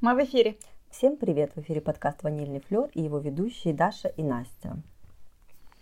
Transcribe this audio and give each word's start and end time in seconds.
Мы 0.00 0.14
в 0.14 0.24
эфире. 0.24 0.56
Всем 0.90 1.16
привет! 1.16 1.50
В 1.56 1.60
эфире 1.60 1.80
подкаст 1.80 2.22
«Ванильный 2.22 2.60
флер» 2.60 2.88
и 2.94 3.02
его 3.02 3.18
ведущие 3.18 3.74
Даша 3.74 4.06
и 4.06 4.22
Настя. 4.22 4.76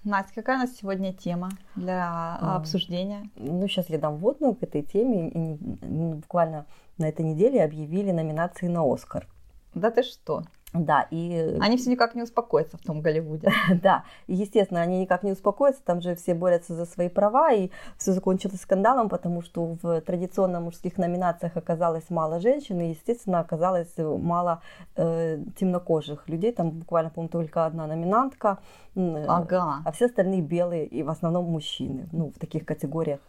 Настя, 0.04 0.36
какая 0.36 0.56
у 0.56 0.60
нас 0.60 0.74
сегодня 0.74 1.12
тема 1.12 1.50
для 1.74 2.38
а, 2.40 2.56
обсуждения? 2.56 3.28
Ну, 3.36 3.68
сейчас 3.68 3.90
я 3.90 3.98
дам 3.98 4.16
вводную 4.16 4.54
к 4.54 4.62
этой 4.62 4.80
теме. 4.80 5.28
И, 5.28 5.58
ну, 5.84 6.14
буквально 6.14 6.64
на 6.96 7.06
этой 7.10 7.26
неделе 7.26 7.62
объявили 7.62 8.10
номинации 8.10 8.68
на 8.68 8.90
«Оскар». 8.90 9.28
Да 9.74 9.90
ты 9.90 10.02
что? 10.02 10.44
Да, 10.72 11.06
и... 11.10 11.56
Они 11.60 11.76
все 11.76 11.90
никак 11.90 12.14
не 12.14 12.22
успокоятся 12.22 12.76
в 12.76 12.80
том 12.80 13.00
Голливуде. 13.00 13.50
да, 13.82 14.04
и, 14.26 14.34
естественно, 14.34 14.80
они 14.82 15.00
никак 15.00 15.22
не 15.22 15.32
успокоятся, 15.32 15.82
там 15.84 16.00
же 16.00 16.14
все 16.14 16.34
борются 16.34 16.74
за 16.74 16.84
свои 16.86 17.08
права, 17.08 17.52
и 17.52 17.70
все 17.96 18.12
закончилось 18.12 18.60
скандалом, 18.60 19.08
потому 19.08 19.42
что 19.42 19.76
в 19.82 20.00
традиционно 20.00 20.60
мужских 20.60 20.98
номинациях 20.98 21.56
оказалось 21.56 22.10
мало 22.10 22.40
женщин, 22.40 22.80
и, 22.80 22.90
естественно, 22.90 23.40
оказалось 23.40 23.94
мало 23.96 24.60
э, 24.96 25.38
темнокожих 25.58 26.28
людей, 26.28 26.52
там 26.52 26.70
буквально, 26.70 27.10
по-моему, 27.10 27.30
только 27.30 27.64
одна 27.64 27.86
номинантка, 27.86 28.58
ага. 28.96 29.82
а 29.84 29.92
все 29.92 30.06
остальные 30.06 30.40
белые, 30.40 30.86
и 30.86 31.02
в 31.02 31.10
основном 31.10 31.44
мужчины, 31.44 32.08
ну, 32.12 32.30
в 32.30 32.38
таких 32.38 32.64
категориях. 32.64 33.20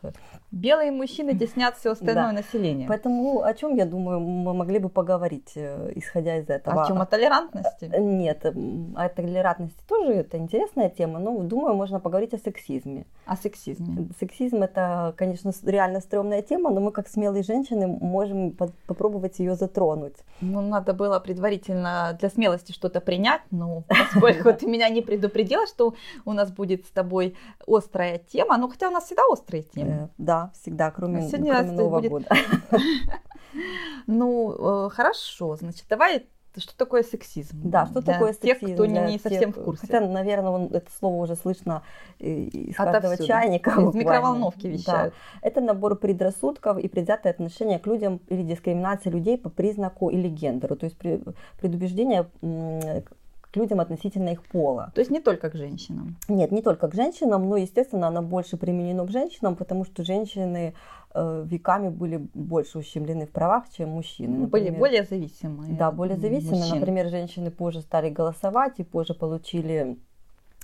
Белые 0.52 0.92
мужчины 0.92 1.38
теснят 1.38 1.76
все 1.76 1.92
остальное 1.92 2.16
да. 2.16 2.32
население. 2.32 2.88
Поэтому 2.88 3.44
о 3.44 3.54
чем, 3.54 3.76
я 3.76 3.86
думаю, 3.86 4.20
мы 4.20 4.54
могли 4.54 4.80
бы 4.80 4.90
поговорить, 4.90 5.54
э, 5.56 5.92
исходя 5.96 6.38
из 6.38 6.50
этого. 6.50 6.84
О 6.84 6.88
чем? 6.88 7.02
О 7.02 7.06
толерантности? 7.28 7.90
Э, 7.92 8.00
нет, 8.00 8.46
о 8.96 9.10
толерантности 9.10 9.82
тоже 9.88 10.14
это 10.14 10.38
интересная 10.38 10.90
тема, 10.90 11.20
но 11.20 11.38
думаю, 11.44 11.76
можно 11.76 12.00
поговорить 12.00 12.34
о 12.34 12.38
сексизме. 12.38 13.06
О 13.26 13.36
сексизме. 13.36 14.10
Сексизм 14.20 14.64
это, 14.64 15.14
конечно, 15.18 15.52
реально 15.64 16.00
стрёмная 16.02 16.42
тема, 16.42 16.72
но 16.72 16.82
мы 16.82 16.92
как 16.92 17.08
смелые 17.08 17.44
женщины 17.44 17.88
можем 17.88 18.52
попробовать 18.52 19.40
ее 19.40 19.56
затронуть. 19.56 20.16
Ну, 20.42 20.62
надо 20.62 20.94
было 20.94 21.20
предварительно 21.20 22.18
для 22.20 22.30
смелости 22.30 22.72
что-то 22.72 23.02
принять, 23.02 23.42
но 23.52 23.84
поскольку 23.88 24.54
ты 24.54 24.68
меня 24.68 24.90
не 24.90 25.02
предупредила, 25.02 25.68
что 25.68 25.94
у 26.26 26.34
нас 26.34 26.52
будет 26.52 26.86
с 26.86 26.90
тобой 26.90 27.36
острая 27.68 28.20
тема, 28.20 28.58
ну 28.58 28.70
хотя 28.70 28.88
у 28.88 28.92
нас 28.92 29.06
всегда 29.06 29.24
острые 29.28 29.64
темы. 29.64 29.92
Э, 29.92 30.08
да, 30.18 30.52
всегда, 30.54 30.92
кроме, 30.92 31.28
кроме 31.30 31.62
Нового 31.72 32.02
года. 32.02 32.28
Ну, 34.06 34.86
э, 34.86 34.90
хорошо, 34.90 35.56
значит, 35.56 35.86
давай 35.90 36.28
что 36.58 36.76
такое 36.78 37.04
сексизм? 37.04 37.58
Да, 37.64 37.86
что 37.86 38.02
для 38.02 38.14
такое 38.14 38.34
сексизм? 38.34 38.60
Тех, 38.60 38.74
кто 38.74 38.86
не, 38.86 39.00
не 39.00 39.20
совсем 39.20 39.54
в 39.54 39.64
курсе. 39.64 39.82
Хотя, 39.82 40.02
наверное, 40.02 40.50
он, 40.50 40.64
это 40.74 40.90
слово 40.92 41.24
уже 41.24 41.36
слышно 41.36 41.84
из 42.20 42.76
каждого 42.76 42.98
Отовсюду. 42.98 43.28
чайника. 43.28 43.72
Из 43.72 43.76
буквально. 43.76 44.00
микроволновки 44.00 44.68
вещают. 44.68 45.14
Да. 45.14 45.48
Это 45.48 45.62
набор 45.62 45.98
предрассудков 45.98 46.78
и 46.80 46.88
предвзятое 46.88 47.34
отношение 47.34 47.80
к 47.80 47.88
людям 47.88 48.20
или 48.28 48.44
дискриминация 48.44 49.12
людей 49.12 49.38
по 49.38 49.50
признаку 49.50 50.10
или 50.10 50.28
гендеру. 50.28 50.76
То 50.76 50.86
есть 50.86 50.98
предубеждение 51.60 52.28
к 53.52 53.56
людям 53.56 53.80
относительно 53.80 54.30
их 54.30 54.44
пола. 54.44 54.92
То 54.94 55.00
есть 55.00 55.12
не 55.12 55.20
только 55.20 55.50
к 55.50 55.56
женщинам? 55.56 56.18
Нет, 56.28 56.52
не 56.52 56.62
только 56.62 56.88
к 56.88 56.94
женщинам, 56.94 57.48
но, 57.50 57.58
естественно, 57.58 58.08
оно 58.08 58.22
больше 58.22 58.58
применено 58.58 59.06
к 59.06 59.12
женщинам, 59.12 59.56
потому 59.56 59.86
что 59.86 60.04
женщины 60.04 60.74
э, 61.07 61.07
веками 61.46 61.90
были 61.90 62.28
больше 62.34 62.78
ущемлены 62.78 63.26
в 63.26 63.32
правах, 63.32 63.66
чем 63.76 63.90
мужчины. 63.90 64.38
Например. 64.38 64.72
Были 64.72 64.80
более 64.80 65.04
зависимые. 65.04 65.74
Да, 65.74 65.92
более 65.92 66.18
зависимые. 66.18 66.62
Мужчин. 66.62 66.80
Например, 66.80 67.10
женщины 67.10 67.52
позже 67.52 67.82
стали 67.82 68.10
голосовать 68.10 68.80
и 68.80 68.84
позже 68.84 69.14
получили 69.14 69.98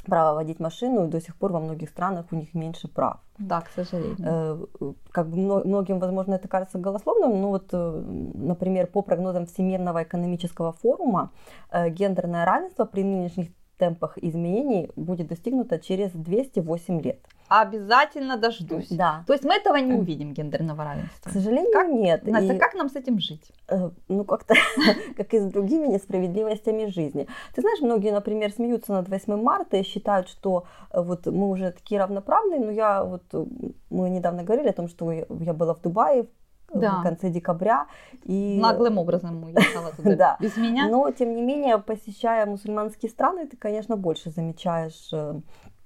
право 0.06 0.36
водить 0.36 0.60
машину, 0.60 1.06
и 1.06 1.10
до 1.10 1.22
сих 1.22 1.36
пор 1.36 1.52
во 1.52 1.60
многих 1.60 1.90
странах 1.90 2.26
у 2.32 2.36
них 2.36 2.54
меньше 2.54 2.88
прав. 2.88 3.18
Да, 3.38 3.62
к 3.62 3.70
сожалению. 3.70 4.18
Э, 4.20 4.94
как 5.12 5.30
бы 5.30 5.38
многим, 5.38 6.00
возможно, 6.00 6.36
это 6.36 6.48
кажется 6.48 6.78
голословным, 6.78 7.42
но 7.42 7.50
вот, 7.50 7.70
э, 7.72 8.04
например, 8.34 8.88
по 8.88 9.02
прогнозам 9.02 9.46
Всемирного 9.46 10.04
экономического 10.04 10.74
форума, 10.74 11.32
э, 11.72 11.90
гендерное 11.90 12.46
равенство 12.46 12.86
при 12.86 13.04
нынешних 13.04 13.48
темпах 13.78 14.18
изменений 14.18 14.90
будет 14.96 15.28
достигнуто 15.28 15.80
через 15.80 16.12
208 16.12 17.02
лет 17.02 17.20
обязательно 17.48 18.38
дождусь. 18.38 18.90
Да. 18.90 19.24
То 19.28 19.34
есть 19.34 19.46
мы 19.46 19.56
этого 19.56 19.76
не 19.78 19.94
увидим, 19.94 20.34
гендерного 20.34 20.84
равенства. 20.84 21.30
К 21.30 21.34
сожалению, 21.34 21.72
как? 21.74 21.88
нет. 21.90 22.26
Настя, 22.26 22.54
и... 22.54 22.58
как 22.58 22.74
нам 22.74 22.90
с 22.90 22.96
этим 22.96 23.20
жить? 23.20 23.52
Э, 23.68 23.92
ну, 24.08 24.24
как-то, 24.24 24.56
как 25.18 25.34
и 25.34 25.40
с 25.40 25.46
другими 25.46 25.88
несправедливостями 25.88 26.88
жизни. 26.88 27.28
Ты 27.54 27.62
знаешь, 27.62 27.82
многие, 27.82 28.12
например, 28.12 28.52
смеются 28.52 28.94
над 28.94 29.10
8 29.10 29.42
марта 29.42 29.78
и 29.78 29.84
считают, 29.84 30.30
что 30.30 30.66
э, 30.92 31.02
вот 31.02 31.26
мы 31.28 31.50
уже 31.50 31.72
такие 31.72 32.00
равноправные, 32.00 32.60
но 32.60 32.72
я 32.72 33.04
вот, 33.04 33.24
э, 33.34 33.46
мы 33.90 34.10
недавно 34.10 34.44
говорили 34.44 34.70
о 34.70 34.74
том, 34.74 34.88
что 34.88 35.12
я 35.12 35.54
была 35.54 35.74
в 35.76 35.82
Дубае, 35.82 36.28
да. 36.74 37.00
в 37.00 37.04
конце 37.04 37.30
декабря. 37.30 37.88
И... 38.24 38.60
Наглым 38.60 38.98
образом 38.98 39.44
уехала 39.44 39.92
туда 39.96 40.16
да. 40.16 40.38
без 40.40 40.58
меня. 40.58 40.88
Но, 40.90 41.12
тем 41.12 41.36
не 41.36 41.42
менее, 41.42 41.78
посещая 41.78 42.46
мусульманские 42.46 43.10
страны, 43.10 43.48
ты, 43.48 43.58
конечно, 43.58 43.98
больше 43.98 44.32
замечаешь 44.32 45.12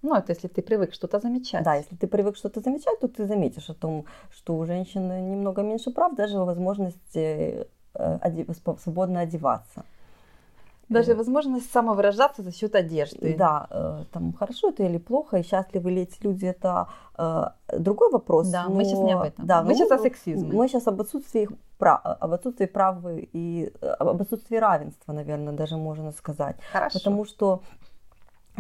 ну, 0.08 0.16
это 0.16 0.34
если 0.34 0.48
ты 0.48 0.62
привык 0.62 0.94
что-то 0.94 1.20
замечать. 1.20 1.64
Да, 1.64 1.76
если 1.76 1.96
ты 1.96 2.08
привык 2.08 2.38
что-то 2.38 2.62
замечать, 2.62 3.00
то 3.00 3.08
ты 3.08 3.26
заметишь 3.26 3.70
о 3.70 3.74
том, 3.74 4.06
что 4.32 4.58
у 4.58 4.66
женщин 4.66 5.08
немного 5.32 5.62
меньше 5.62 5.92
прав, 5.92 6.16
даже 6.16 6.38
возможности 6.40 7.68
э, 7.94 8.46
свободно 8.84 9.20
одеваться. 9.20 9.84
Даже 10.90 11.16
возможность 11.16 11.70
самовыражаться 11.72 12.42
за 12.42 12.52
счет 12.52 12.74
одежды. 12.76 13.36
Да, 13.38 13.68
э, 13.70 14.04
там 14.12 14.34
хорошо 14.34 14.70
это 14.70 14.84
или 14.84 14.98
плохо, 14.98 15.38
и 15.38 15.44
счастливы 15.44 15.92
ли 15.92 16.02
эти 16.04 16.24
люди, 16.24 16.46
это 16.46 16.88
э, 17.18 17.44
другой 17.78 18.10
вопрос. 18.12 18.48
Да, 18.48 18.64
но... 18.64 18.76
мы 18.76 18.86
сейчас 18.86 19.00
не 19.00 19.14
об 19.14 19.24
этом. 19.24 19.46
Да, 19.46 19.64
мы 19.64 19.76
сейчас 19.76 19.92
о 19.92 19.98
сексизме. 19.98 20.54
Мы 20.54 20.70
сейчас 20.70 20.88
об 20.88 21.02
отсутствии 21.02 21.50
прав, 21.78 22.02
об 22.04 22.32
отсутствии 22.32 22.68
прав 22.68 22.98
и 23.34 23.74
об 24.00 24.22
отсутствии 24.22 24.58
равенства, 24.58 25.12
наверное, 25.12 25.54
даже 25.54 25.76
можно 25.76 26.12
сказать. 26.14 26.56
Хорошо. 26.72 27.00
Потому 27.00 27.26
что 27.26 27.62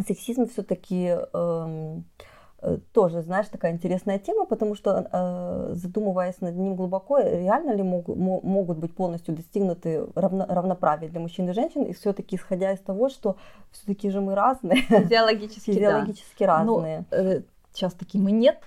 сексизм 0.05 0.47
все-таки 0.47 1.17
э, 1.33 2.77
тоже, 2.91 3.21
знаешь, 3.21 3.47
такая 3.47 3.71
интересная 3.71 4.19
тема, 4.19 4.45
потому 4.45 4.75
что, 4.75 5.07
э, 5.11 5.73
задумываясь 5.75 6.41
над 6.41 6.55
ним 6.55 6.75
глубоко, 6.75 7.19
реально 7.19 7.71
ли 7.71 7.83
мог, 7.83 8.07
могут 8.07 8.77
быть 8.77 8.95
полностью 8.95 9.35
достигнуты 9.35 10.07
равно, 10.15 10.45
равноправие 10.49 11.09
для 11.09 11.19
мужчин 11.19 11.49
и 11.49 11.53
женщин, 11.53 11.83
и 11.83 11.93
все-таки 11.93 12.35
исходя 12.35 12.71
из 12.73 12.79
того, 12.79 13.09
что 13.09 13.37
все-таки 13.71 14.09
же 14.09 14.21
мы 14.21 14.35
разные. 14.35 14.81
Физиологически, 14.81 15.71
Физиологически 15.71 16.43
да. 16.43 16.47
разные. 16.47 17.05
Но, 17.11 17.17
э, 17.17 17.41
сейчас 17.73 17.93
таки 17.93 18.17
мы 18.17 18.31
нет, 18.31 18.59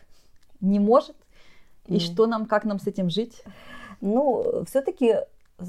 не 0.61 0.79
может. 0.79 1.17
И 1.87 1.97
mm. 1.97 2.01
что 2.01 2.27
нам, 2.27 2.47
как 2.47 2.65
нам 2.65 2.79
с 2.79 2.87
этим 2.87 3.11
жить? 3.11 3.43
Ну, 4.01 4.65
все-таки 4.67 5.17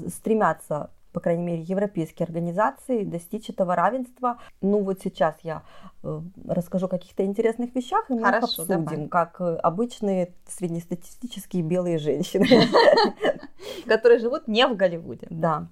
стремятся 0.08 0.90
по 1.12 1.20
крайней 1.20 1.42
мере, 1.42 1.62
европейские 1.62 2.24
организации 2.24 3.04
достичь 3.04 3.50
этого 3.50 3.76
равенства. 3.76 4.38
Ну 4.60 4.82
вот 4.82 5.00
сейчас 5.02 5.36
я 5.42 5.62
э, 6.02 6.20
расскажу 6.48 6.86
о 6.86 6.88
каких-то 6.88 7.24
интересных 7.24 7.74
вещах, 7.74 8.10
и 8.10 8.14
мы 8.14 8.22
Хорошо, 8.24 8.46
их 8.46 8.70
обсудим, 8.70 8.84
давай. 8.84 9.08
как 9.08 9.40
э, 9.40 9.56
обычные 9.56 10.34
среднестатистические 10.46 11.62
белые 11.62 11.98
женщины. 11.98 12.46
Которые 13.86 14.18
живут 14.18 14.48
не 14.48 14.66
в 14.66 14.76
Голливуде. 14.76 15.26
Да. 15.30 15.68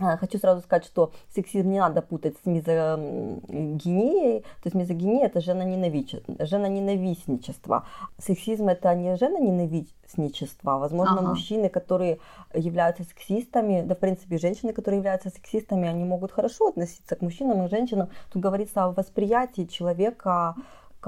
А, 0.00 0.16
хочу 0.16 0.38
сразу 0.38 0.62
сказать, 0.62 0.84
что 0.84 1.10
сексизм 1.34 1.70
не 1.70 1.80
надо 1.80 2.02
путать 2.02 2.36
с 2.42 2.46
мизогинией. 2.46 4.40
То 4.40 4.66
есть 4.66 4.74
мизогиния 4.74 5.26
это 5.26 5.40
женоненавистничество. 5.40 7.84
Сексизм 8.16 8.68
это 8.68 8.94
не 8.94 9.16
женоненавистничество. 9.16 10.78
Возможно, 10.78 11.18
ага. 11.18 11.30
мужчины, 11.30 11.68
которые 11.68 12.20
являются 12.54 13.02
сексистами, 13.02 13.82
да 13.82 13.96
в 13.96 13.98
принципе 13.98 14.38
женщины, 14.38 14.72
которые 14.72 14.98
являются 14.98 15.30
сексистами, 15.30 15.88
они 15.88 16.04
могут 16.04 16.30
хорошо 16.30 16.68
относиться 16.68 17.16
к 17.16 17.22
мужчинам 17.22 17.64
и 17.64 17.68
женщинам. 17.68 18.08
Тут 18.32 18.40
говорится 18.40 18.84
о 18.84 18.92
восприятии 18.92 19.64
человека 19.64 20.54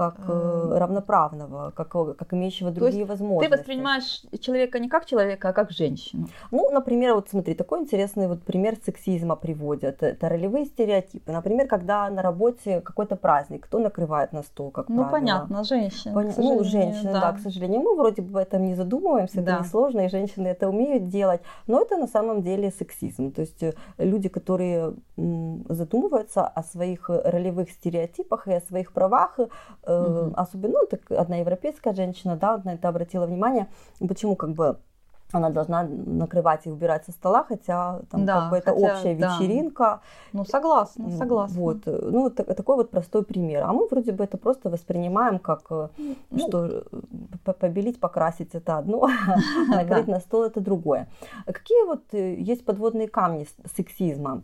как 0.01 0.15
э, 0.27 0.77
равноправного, 0.79 1.71
как, 1.75 1.89
как 1.89 2.33
имеющего 2.33 2.71
другие 2.71 3.05
То 3.05 3.11
есть 3.13 3.21
возможности. 3.21 3.49
Ты 3.51 3.57
воспринимаешь 3.57 4.23
человека 4.39 4.79
не 4.79 4.89
как 4.89 5.05
человека, 5.05 5.49
а 5.49 5.53
как 5.53 5.69
женщину. 5.69 6.27
Ну, 6.49 6.71
например, 6.71 7.13
вот 7.13 7.29
смотри, 7.29 7.53
такой 7.53 7.81
интересный 7.81 8.27
вот 8.27 8.41
пример 8.41 8.77
сексизма 8.83 9.35
приводят. 9.35 10.01
Это 10.01 10.29
ролевые 10.29 10.65
стереотипы. 10.65 11.31
Например, 11.31 11.67
когда 11.67 12.09
на 12.09 12.23
работе 12.23 12.81
какой-то 12.81 13.15
праздник, 13.15 13.65
кто 13.65 13.77
накрывает 13.77 14.33
на 14.33 14.41
стол, 14.41 14.71
как 14.71 14.89
ну, 14.89 14.95
правило. 14.95 15.11
понятно, 15.11 15.63
женщина. 15.63 16.13
Пон... 16.15 16.31
Ну, 16.37 16.63
женщины, 16.63 17.13
да. 17.13 17.21
да, 17.21 17.31
к 17.33 17.39
сожалению. 17.39 17.81
Мы 17.81 17.95
вроде 17.95 18.23
бы 18.23 18.29
об 18.29 18.37
этом 18.37 18.65
не 18.65 18.75
задумываемся, 18.75 19.41
да. 19.41 19.41
это 19.41 19.63
несложно, 19.63 20.01
и 20.05 20.09
женщины 20.09 20.47
это 20.47 20.67
умеют 20.67 21.09
делать. 21.09 21.41
Но 21.67 21.79
это 21.79 21.97
на 21.97 22.07
самом 22.07 22.41
деле 22.41 22.71
сексизм. 22.71 23.31
То 23.31 23.41
есть 23.41 23.61
э, 23.61 23.73
люди, 23.99 24.29
которые 24.29 24.93
задумываются 25.69 26.47
о 26.47 26.63
своих 26.63 27.09
ролевых 27.09 27.69
стереотипах 27.69 28.47
и 28.47 28.53
о 28.53 28.61
своих 28.61 28.91
правах, 28.93 29.39
Угу. 29.99 30.33
Особенно, 30.35 30.79
ну, 30.81 30.87
так 30.87 31.11
одна 31.11 31.37
европейская 31.37 31.93
женщина, 31.93 32.35
да, 32.35 32.55
вот 32.55 32.65
на 32.65 32.73
это 32.73 32.87
обратила 32.87 33.25
внимание. 33.25 33.67
Почему 33.99 34.35
как 34.35 34.51
бы 34.51 34.77
она 35.33 35.49
должна 35.49 35.83
накрывать 35.83 36.65
и 36.65 36.69
убирать 36.69 37.05
со 37.05 37.11
стола, 37.11 37.43
хотя 37.43 38.01
там 38.09 38.25
да, 38.25 38.41
как 38.41 38.49
бы 38.51 38.57
это 38.57 38.73
хотя, 38.73 38.93
общая 38.93 39.15
да. 39.15 39.37
вечеринка. 39.37 40.01
Ну 40.33 40.45
согласна, 40.45 41.09
согласна. 41.11 41.59
Вот, 41.59 41.85
ну 41.85 42.29
такой 42.29 42.75
вот 42.75 42.91
простой 42.91 43.23
пример. 43.23 43.63
А 43.63 43.73
мы 43.73 43.87
вроде 43.87 44.11
бы 44.11 44.23
это 44.23 44.37
просто 44.37 44.69
воспринимаем 44.69 45.39
как, 45.39 45.69
ну, 45.69 46.15
что 46.37 46.83
побелить, 47.43 47.99
покрасить 47.99 48.55
это 48.55 48.77
одно, 48.77 49.09
накрыть 49.69 50.07
на 50.07 50.19
стол 50.19 50.43
это 50.43 50.59
другое. 50.59 51.07
Какие 51.45 51.85
вот 51.85 52.01
э, 52.13 52.35
есть 52.35 52.65
подводные 52.65 53.07
камни 53.07 53.47
сексизма? 53.75 54.43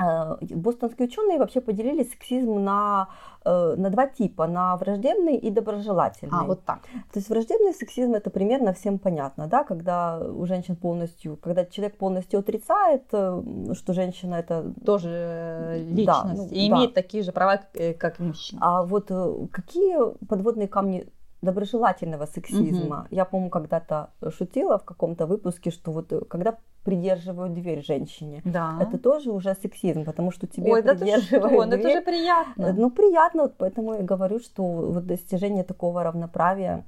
Э, 0.00 0.36
бостонские 0.40 1.08
ученые 1.08 1.38
вообще 1.38 1.60
поделили 1.60 2.04
сексизм 2.04 2.62
на, 2.62 3.08
э, 3.44 3.74
на 3.76 3.90
два 3.90 4.06
типа, 4.06 4.46
на 4.46 4.76
враждебный 4.76 5.36
и 5.36 5.50
доброжелательный. 5.50 6.32
А, 6.32 6.44
вот 6.44 6.64
так. 6.64 6.82
То 7.12 7.18
есть 7.18 7.28
враждебный 7.28 7.74
сексизм 7.74 8.14
это 8.14 8.30
примерно 8.30 8.72
всем 8.72 8.98
понятно, 8.98 9.48
да, 9.48 9.64
когда 9.64 10.20
у 10.20 10.46
женщин 10.46 10.76
полностью, 10.76 11.36
когда 11.36 11.64
человек 11.64 11.96
полностью 11.98 12.38
отрицает, 12.40 13.04
э, 13.12 13.42
что 13.74 13.92
женщина 13.92 14.36
это... 14.36 14.72
Тоже 14.84 15.84
личность 15.90 16.06
да, 16.06 16.34
ну, 16.36 16.46
и 16.46 16.68
да. 16.68 16.76
имеет 16.76 16.94
такие 16.94 17.22
же 17.24 17.32
права, 17.32 17.60
как 17.98 18.20
и 18.20 18.22
мужчина. 18.22 18.60
А 18.62 18.82
вот 18.84 19.10
какие 19.50 20.26
подводные 20.26 20.68
камни 20.68 21.08
доброжелательного 21.42 22.26
сексизма. 22.26 23.00
Угу. 23.00 23.06
Я, 23.10 23.24
по-моему, 23.24 23.50
когда-то 23.50 24.10
шутила 24.36 24.78
в 24.78 24.84
каком-то 24.84 25.26
выпуске, 25.26 25.70
что 25.70 25.92
вот 25.92 26.12
э, 26.12 26.20
когда 26.28 26.56
придерживают 26.84 27.54
дверь 27.54 27.84
женщине, 27.84 28.40
да. 28.44 28.78
это 28.80 28.98
тоже 28.98 29.30
уже 29.30 29.54
сексизм, 29.54 30.04
потому 30.04 30.32
что 30.32 30.46
тебе 30.46 30.72
Ой, 30.72 30.82
придерживают 30.82 31.70
да 31.70 31.76
дверь. 31.76 31.90
Это 31.90 31.98
же 31.98 32.04
приятно. 32.04 32.72
Ну, 32.72 32.90
приятно, 32.90 33.42
вот 33.42 33.54
поэтому 33.58 33.94
я 33.94 34.02
говорю, 34.02 34.40
что 34.40 34.62
вот 34.62 35.06
достижение 35.06 35.64
такого 35.64 36.02
равноправия 36.02 36.84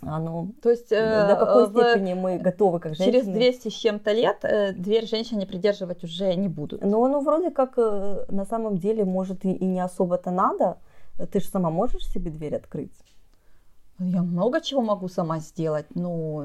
оно, 0.00 0.48
То 0.62 0.70
есть 0.70 0.90
до 0.90 1.36
какой 1.38 1.66
в, 1.66 1.70
степени 1.70 2.14
мы 2.14 2.38
готовы 2.38 2.78
как 2.78 2.94
женщины? 2.94 3.20
Через 3.20 3.26
200 3.26 3.68
с 3.68 3.72
чем-то 3.72 4.12
лет 4.12 4.38
э, 4.44 4.72
дверь 4.72 5.06
женщине 5.06 5.44
придерживать 5.44 6.04
уже 6.04 6.34
не 6.34 6.48
будут. 6.48 6.82
Ну, 6.84 7.04
оно 7.04 7.20
вроде 7.20 7.50
как 7.50 7.74
э, 7.76 8.26
на 8.28 8.44
самом 8.44 8.78
деле 8.78 9.04
может 9.04 9.44
и, 9.44 9.52
и 9.52 9.64
не 9.64 9.80
особо-то 9.80 10.30
надо. 10.30 10.78
Ты 11.32 11.40
же 11.40 11.48
сама 11.48 11.70
можешь 11.70 12.06
себе 12.06 12.30
дверь 12.30 12.54
открыть. 12.54 12.92
Я 14.00 14.22
много 14.22 14.60
чего 14.60 14.80
могу 14.82 15.08
сама 15.08 15.40
сделать. 15.40 15.86
Э, 15.96 16.44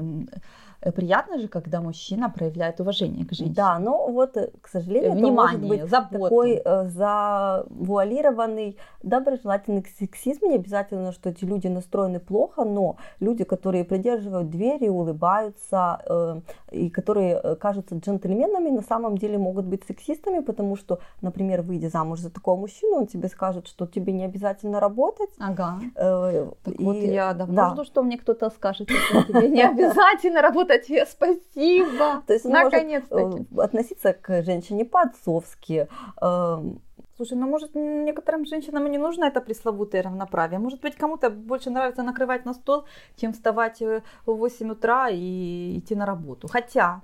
приятно 0.92 1.38
же, 1.38 1.48
когда 1.48 1.80
мужчина 1.80 2.30
проявляет 2.30 2.80
уважение 2.80 3.24
к 3.24 3.32
женщине. 3.32 3.54
Да, 3.54 3.78
но 3.78 4.08
вот, 4.08 4.36
э, 4.36 4.50
к 4.60 4.68
сожалению, 4.68 5.12
Внимание, 5.12 5.56
это 5.56 5.66
может 5.66 5.68
быть 5.68 5.90
заботу. 5.90 6.24
такой 6.24 6.62
э, 6.64 6.88
завуалированный 6.88 8.76
доброжелательный 9.02 9.84
сексизм. 9.98 10.46
Не 10.46 10.56
обязательно, 10.56 11.12
что 11.12 11.30
эти 11.30 11.44
люди 11.44 11.68
настроены 11.68 12.20
плохо, 12.20 12.64
но 12.64 12.96
люди, 13.20 13.44
которые 13.44 13.84
придерживают 13.84 14.50
двери, 14.50 14.88
улыбаются 14.88 16.00
э, 16.08 16.40
и 16.72 16.90
которые 16.90 17.40
э, 17.42 17.56
кажутся 17.56 17.96
джентльменами, 17.96 18.70
на 18.70 18.82
самом 18.82 19.18
деле 19.18 19.38
могут 19.38 19.66
быть 19.66 19.84
сексистами, 19.86 20.40
потому 20.40 20.76
что, 20.76 20.98
например, 21.22 21.62
выйдя 21.62 21.88
замуж 21.88 22.20
за 22.20 22.30
такого 22.30 22.60
мужчину, 22.60 22.96
он 22.96 23.06
тебе 23.06 23.28
скажет, 23.28 23.68
что 23.68 23.86
тебе 23.86 24.12
не 24.12 24.24
обязательно 24.24 24.80
работать. 24.80 25.30
Ага. 25.38 25.80
Э, 25.96 26.50
так 26.64 26.74
и... 26.74 26.84
вот 26.84 26.96
я 26.96 27.34
давно 27.34 27.54
да. 27.54 27.70
жду, 27.70 27.84
что 27.84 28.02
мне 28.02 28.18
кто-то 28.18 28.50
скажет, 28.50 28.90
что 28.90 29.22
тебе 29.22 29.48
не 29.48 29.62
обязательно 29.62 30.42
работать 30.42 30.73
круто, 30.74 30.86
тебе 30.86 31.06
спасибо. 31.06 32.22
То 32.26 32.32
есть 32.32 32.44
Наконец-таки. 32.44 33.46
относиться 33.58 34.12
к 34.12 34.42
женщине 34.42 34.84
по-отцовски. 34.84 35.88
Эм, 36.20 36.80
Слушай, 37.16 37.38
ну 37.38 37.46
может 37.46 37.76
некоторым 37.76 38.44
женщинам 38.44 38.86
и 38.86 38.90
не 38.90 38.98
нужно 38.98 39.26
это 39.26 39.40
пресловутое 39.40 40.02
равноправие. 40.02 40.58
Может 40.58 40.80
быть 40.80 40.96
кому-то 40.96 41.30
больше 41.30 41.70
нравится 41.70 42.02
накрывать 42.02 42.44
на 42.44 42.54
стол, 42.54 42.86
чем 43.14 43.32
вставать 43.32 43.80
э, 43.82 44.02
в 44.26 44.32
8 44.32 44.72
утра 44.72 45.08
и 45.10 45.78
идти 45.78 45.94
на 45.94 46.06
работу. 46.06 46.48
Хотя, 46.48 47.02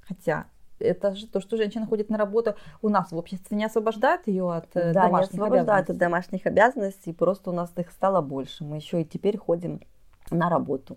хотя, 0.00 0.46
это 0.78 1.14
же 1.14 1.26
то, 1.26 1.40
что 1.40 1.58
женщина 1.58 1.86
ходит 1.86 2.08
на 2.08 2.16
работу, 2.16 2.54
у 2.80 2.88
нас 2.88 3.12
в 3.12 3.16
обществе 3.18 3.54
не 3.54 3.66
освобождает 3.66 4.26
ее 4.28 4.50
от 4.50 4.74
э, 4.74 4.94
да, 4.94 5.02
домашних 5.02 5.34
не 5.34 5.40
освобождает 5.40 5.90
от 5.90 5.96
домашних 5.98 6.46
обязанностей, 6.46 7.12
просто 7.12 7.50
у 7.50 7.52
нас 7.52 7.70
их 7.76 7.90
стало 7.90 8.22
больше. 8.22 8.64
Мы 8.64 8.76
еще 8.76 9.02
и 9.02 9.04
теперь 9.04 9.36
ходим 9.36 9.82
на 10.30 10.48
работу. 10.48 10.96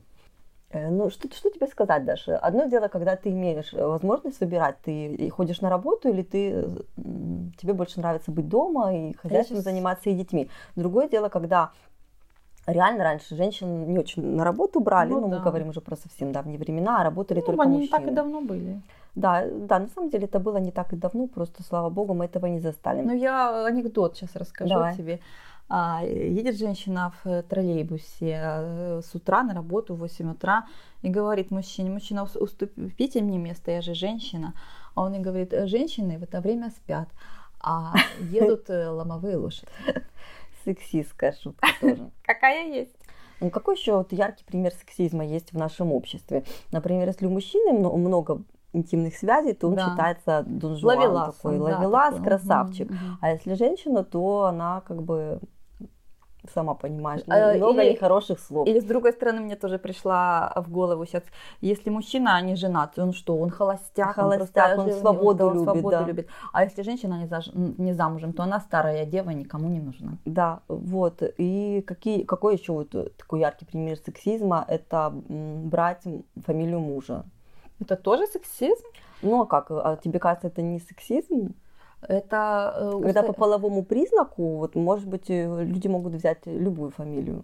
Э, 0.73 0.89
ну, 0.89 1.09
что, 1.09 1.27
что 1.33 1.49
тебе 1.49 1.67
сказать, 1.67 2.03
Даша? 2.03 2.37
Одно 2.37 2.65
дело, 2.65 2.87
когда 2.87 3.15
ты 3.15 3.29
имеешь 3.29 3.73
э, 3.73 3.85
возможность 3.85 4.39
выбирать, 4.39 4.75
ты 4.83 5.29
ходишь 5.29 5.61
на 5.61 5.69
работу 5.69 6.09
или 6.09 6.23
ты, 6.23 6.65
тебе 7.57 7.73
больше 7.73 7.99
нравится 7.99 8.31
быть 8.31 8.49
дома 8.49 8.93
и 8.93 9.13
хозяйством 9.13 9.57
сейчас... 9.57 9.65
заниматься 9.65 10.09
и 10.09 10.13
детьми. 10.13 10.49
Другое 10.75 11.07
дело, 11.07 11.29
когда 11.29 11.71
реально 12.65 13.03
раньше 13.03 13.35
женщин 13.35 13.91
не 13.91 13.99
очень 13.99 14.23
на 14.23 14.43
работу 14.43 14.79
брали, 14.79 15.09
ну, 15.09 15.21
ну 15.21 15.27
да. 15.27 15.37
мы 15.37 15.43
говорим 15.43 15.69
уже 15.69 15.81
про 15.81 15.95
совсем 15.95 16.31
давние 16.31 16.57
времена, 16.57 17.01
а 17.01 17.03
работали 17.03 17.39
ну, 17.39 17.45
только 17.45 17.61
они 17.63 17.77
мужчины. 17.77 17.97
не 17.99 18.05
так 18.05 18.11
и 18.11 18.15
давно 18.15 18.41
были. 18.41 18.81
Да, 19.15 19.45
да, 19.45 19.79
на 19.79 19.87
самом 19.89 20.09
деле 20.09 20.25
это 20.25 20.39
было 20.39 20.57
не 20.57 20.71
так 20.71 20.91
и 20.93 20.95
давно, 20.95 21.27
просто, 21.27 21.61
слава 21.61 21.89
богу, 21.89 22.15
мы 22.15 22.25
этого 22.25 22.47
не 22.47 22.59
застали. 22.59 23.01
Ну, 23.01 23.13
я 23.13 23.65
анекдот 23.65 24.15
сейчас 24.15 24.35
расскажу 24.35 24.69
Давай. 24.69 24.95
тебе. 24.95 25.19
А, 25.75 26.03
едет 26.03 26.59
женщина 26.59 27.11
в 27.23 27.41
троллейбусе 27.49 28.39
э, 28.43 29.01
с 29.03 29.15
утра 29.15 29.41
на 29.41 29.55
работу 29.55 29.95
в 29.95 30.01
8 30.01 30.33
утра 30.33 30.67
и 31.01 31.09
говорит 31.09 31.49
мужчине, 31.49 31.89
мужчина, 31.89 32.27
уступите 32.35 33.23
мне 33.23 33.39
место, 33.39 33.71
я 33.71 33.81
же 33.81 33.95
женщина. 33.95 34.53
А 34.93 35.01
он 35.01 35.13
ей 35.13 35.19
говорит, 35.19 35.51
женщины 35.65 36.19
в 36.19 36.23
это 36.23 36.41
время 36.41 36.69
спят, 36.69 37.09
а 37.59 37.95
едут 38.19 38.69
э, 38.69 38.87
ломовые 38.87 39.37
лошади. 39.37 39.67
Сексистская 40.63 41.31
шутка 41.41 41.67
тоже. 41.81 42.11
Какая 42.21 42.67
есть. 42.67 42.95
Ну, 43.39 43.49
какой 43.49 43.75
еще 43.75 43.97
вот 43.97 44.13
яркий 44.13 44.45
пример 44.45 44.73
сексизма 44.73 45.25
есть 45.25 45.53
в 45.53 45.57
нашем 45.57 45.91
обществе? 45.91 46.43
Например, 46.71 47.07
если 47.07 47.25
у 47.25 47.31
мужчины 47.31 47.73
много 47.73 48.43
интимных 48.73 49.15
связей, 49.15 49.53
то 49.53 49.69
он 49.69 49.75
да. 49.75 49.89
считается 49.89 50.43
донжуан 50.45 50.99
ловелас, 50.99 51.35
такой, 51.35 51.57
да, 51.57 51.63
ловелас, 51.63 52.13
такой. 52.13 52.27
красавчик. 52.27 52.89
Угу, 52.91 52.95
угу. 52.95 53.17
А 53.21 53.31
если 53.31 53.55
женщина, 53.55 54.03
то 54.03 54.45
она 54.45 54.81
как 54.81 55.01
бы 55.01 55.39
сама 56.53 56.73
понимаешь, 56.73 57.21
а, 57.27 57.53
много 57.53 57.81
или, 57.81 57.91
нехороших 57.91 58.39
слов. 58.39 58.67
Или 58.67 58.79
с 58.79 58.83
другой 58.83 59.13
стороны, 59.13 59.41
мне 59.41 59.55
тоже 59.55 59.77
пришла 59.77 60.53
в 60.55 60.71
голову 60.71 61.05
сейчас, 61.05 61.23
если 61.61 61.89
мужчина 61.89 62.41
не 62.41 62.55
женат, 62.55 62.99
он 62.99 63.13
что, 63.13 63.37
он 63.37 63.49
холостяк, 63.49 64.15
холостяк 64.15 64.77
он, 64.77 64.85
он 64.85 64.91
свободу, 64.91 65.49
любит, 65.49 65.63
свободу 65.63 65.89
да. 65.89 66.03
любит. 66.03 66.27
А 66.51 66.63
если 66.63 66.83
женщина 66.83 67.19
не, 67.19 67.27
заж... 67.27 67.49
не 67.53 67.93
замужем, 67.93 68.33
то 68.33 68.43
она 68.43 68.59
старая 68.59 69.05
дева, 69.05 69.29
никому 69.31 69.69
не 69.69 69.79
нужна. 69.79 70.17
Да, 70.25 70.59
вот. 70.67 71.21
И 71.37 71.83
какие, 71.87 72.23
какой 72.23 72.57
еще 72.57 72.73
вот 72.73 72.89
такой 73.17 73.39
яркий 73.39 73.65
пример 73.65 73.97
сексизма, 73.97 74.65
это 74.67 75.11
брать 75.13 76.03
фамилию 76.45 76.79
мужа. 76.79 77.23
Это 77.79 77.95
тоже 77.95 78.27
сексизм? 78.27 78.85
Ну 79.21 79.41
а 79.41 79.45
как? 79.45 79.71
А 79.71 79.97
тебе 80.03 80.19
кажется, 80.19 80.47
это 80.47 80.61
не 80.61 80.79
сексизм? 80.79 81.53
Это 82.07 82.73
э, 82.75 83.01
когда 83.03 83.23
по 83.23 83.33
половому 83.33 83.83
признаку, 83.83 84.57
вот 84.57 84.75
может 84.75 85.07
быть, 85.07 85.29
э, 85.29 85.63
люди 85.63 85.87
могут 85.87 86.13
взять 86.13 86.45
любую 86.45 86.91
фамилию. 86.91 87.43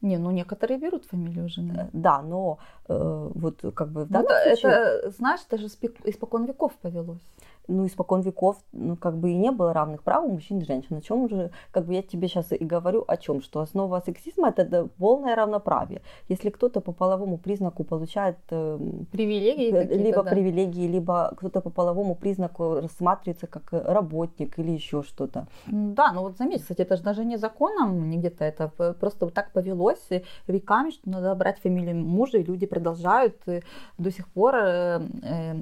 Не, 0.00 0.18
ну 0.18 0.30
некоторые 0.30 0.78
берут 0.78 1.04
фамилию 1.06 1.48
жены. 1.48 1.74
Э, 1.76 1.88
да, 1.92 2.22
но 2.22 2.58
э, 2.88 3.30
вот 3.34 3.64
как 3.74 3.88
бы 3.88 4.04
в 4.04 4.10
данном 4.10 4.28
ну, 4.28 4.54
случае... 4.54 4.72
Это, 4.72 5.10
знаешь, 5.10 5.40
это 5.48 5.58
же 5.58 5.66
испокон 6.04 6.44
веков 6.44 6.72
повелось 6.82 7.22
ну, 7.68 7.86
испокон 7.86 8.20
веков, 8.20 8.56
ну, 8.72 8.96
как 8.96 9.16
бы 9.16 9.30
и 9.30 9.34
не 9.34 9.50
было 9.50 9.72
равных 9.72 10.02
прав 10.02 10.24
у 10.24 10.28
мужчин 10.28 10.58
и 10.58 10.64
женщин. 10.64 10.96
О 10.96 11.00
чем 11.00 11.24
уже, 11.24 11.50
как 11.70 11.86
бы 11.86 11.94
я 11.94 12.02
тебе 12.02 12.28
сейчас 12.28 12.52
и 12.52 12.64
говорю 12.64 13.04
о 13.06 13.16
чем, 13.16 13.42
что 13.42 13.60
основа 13.60 14.02
сексизма 14.04 14.48
это 14.48 14.88
полное 14.98 15.34
равноправие. 15.34 16.02
Если 16.28 16.50
кто-то 16.50 16.80
по 16.80 16.92
половому 16.92 17.38
признаку 17.38 17.84
получает 17.84 18.36
э, 18.50 18.78
привилегии, 19.12 19.70
либо 19.94 20.22
да. 20.22 20.30
привилегии, 20.30 20.86
либо 20.86 21.32
кто-то 21.36 21.60
по 21.60 21.70
половому 21.70 22.14
признаку 22.14 22.80
рассматривается 22.80 23.46
как 23.46 23.72
работник 23.72 24.58
или 24.58 24.72
еще 24.72 25.02
что-то. 25.02 25.46
Да, 25.66 26.12
ну 26.12 26.22
вот 26.22 26.36
заметь, 26.36 26.62
кстати, 26.62 26.82
это 26.82 26.96
же 26.96 27.02
даже 27.02 27.24
не 27.24 27.38
законом, 27.38 28.10
не 28.10 28.18
где-то 28.18 28.44
это 28.44 28.68
просто 29.00 29.24
вот 29.24 29.34
так 29.34 29.52
повелось 29.52 30.08
веками, 30.46 30.90
что 30.90 31.10
надо 31.10 31.34
брать 31.34 31.60
фамилию 31.60 31.96
мужа, 31.96 32.38
и 32.38 32.44
люди 32.44 32.66
продолжают 32.66 33.36
э, 33.46 33.62
до 33.98 34.10
сих 34.10 34.28
пор 34.28 34.54
э, 34.56 35.00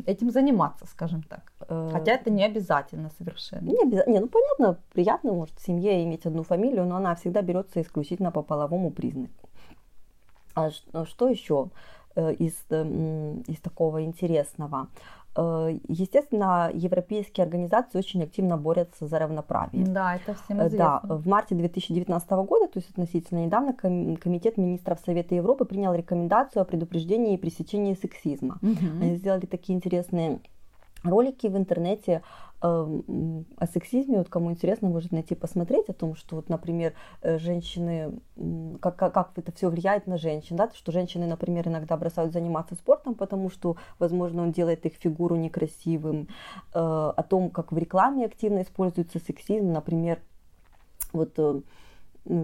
этим 0.07 0.31
заниматься, 0.31 0.87
скажем 0.87 1.23
так. 1.23 1.53
Хотя 1.93 2.13
это 2.13 2.31
не 2.31 2.45
обязательно 2.45 3.11
совершенно. 3.19 3.69
Не 3.69 3.83
обязательно. 3.83 4.15
Не, 4.15 4.21
ну 4.21 4.29
понятно, 4.29 4.79
приятно, 4.93 5.33
может, 5.33 5.59
в 5.59 5.65
семье 5.65 6.03
иметь 6.05 6.27
одну 6.27 6.43
фамилию, 6.43 6.85
но 6.87 6.97
она 6.97 7.15
всегда 7.15 7.43
берется 7.43 7.81
исключительно 7.81 8.31
по 8.31 8.43
половому 8.43 8.91
признаку. 8.91 9.49
А 10.55 10.71
что 10.71 11.29
еще 11.29 11.71
э, 12.15 12.35
из, 12.35 12.55
эм, 12.71 13.41
из 13.43 13.59
такого 13.61 14.05
интересного? 14.05 14.89
Э, 15.35 15.79
естественно, 15.89 16.71
европейские 16.75 17.45
организации 17.45 17.99
очень 17.99 18.23
активно 18.23 18.59
борются 18.59 19.07
за 19.07 19.19
равноправие. 19.19 19.87
Да, 19.87 20.17
это 20.17 20.35
всем 20.35 20.61
э, 20.61 20.69
известно. 20.69 21.01
Да, 21.03 21.15
в 21.17 21.27
марте 21.27 21.55
2019 21.55 22.31
года, 22.31 22.67
то 22.69 22.79
есть 22.79 22.91
относительно 22.91 23.47
недавно, 23.47 23.73
Комитет 23.73 24.59
министров 24.59 25.01
Совета 25.05 25.35
Европы 25.35 25.65
принял 25.65 25.95
рекомендацию 25.95 26.63
о 26.63 26.65
предупреждении 26.65 27.35
и 27.35 27.39
пресечении 27.39 27.95
сексизма. 27.95 28.59
Угу. 28.63 29.01
Они 29.01 29.17
сделали 29.17 29.47
такие 29.47 29.77
интересные 29.77 30.41
ролики 31.05 31.47
в 31.47 31.57
интернете 31.57 32.23
эм, 32.63 33.47
о 33.57 33.67
сексизме, 33.67 34.19
вот 34.19 34.29
кому 34.29 34.51
интересно, 34.51 34.89
может 34.89 35.13
найти, 35.13 35.35
посмотреть 35.35 35.89
о 35.89 35.93
том, 35.93 36.15
что 36.15 36.37
вот, 36.37 36.49
например, 36.49 36.95
э, 37.23 37.39
женщины, 37.39 38.21
как, 38.81 38.97
как, 38.97 39.13
как 39.13 39.31
это 39.37 39.53
все 39.53 39.69
влияет 39.69 40.07
на 40.07 40.17
женщин, 40.17 40.57
да, 40.57 40.71
что 40.75 40.93
женщины, 40.93 41.27
например, 41.27 41.69
иногда 41.69 41.97
бросают 41.97 42.33
заниматься 42.33 42.75
спортом, 42.75 43.15
потому 43.15 43.51
что, 43.51 43.77
возможно, 43.99 44.43
он 44.43 44.53
делает 44.53 44.87
их 44.87 44.95
фигуру 44.95 45.37
некрасивым, 45.37 46.29
э, 46.75 46.79
о 46.79 47.23
том, 47.29 47.51
как 47.51 47.73
в 47.73 47.79
рекламе 47.79 48.27
активно 48.27 48.63
используется 48.63 49.19
сексизм, 49.19 49.73
например, 49.73 50.21
вот 51.13 51.33
э, 51.39 51.61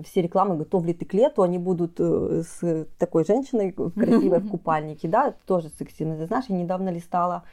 все 0.04 0.22
рекламы 0.22 0.56
«Готов 0.56 0.84
ли 0.84 0.92
ты 0.92 1.04
к 1.04 1.14
лету», 1.14 1.42
они 1.42 1.56
будут 1.56 2.00
с 2.00 2.86
такой 2.98 3.24
женщиной 3.24 3.70
красивой 3.70 4.40
в 4.40 4.48
купальнике, 4.50 5.06
да, 5.06 5.34
тоже 5.46 5.68
сексизм. 5.78 6.16
Ты 6.16 6.26
знаешь, 6.26 6.46
я 6.48 6.56
недавно 6.56 6.88
листала 6.88 7.44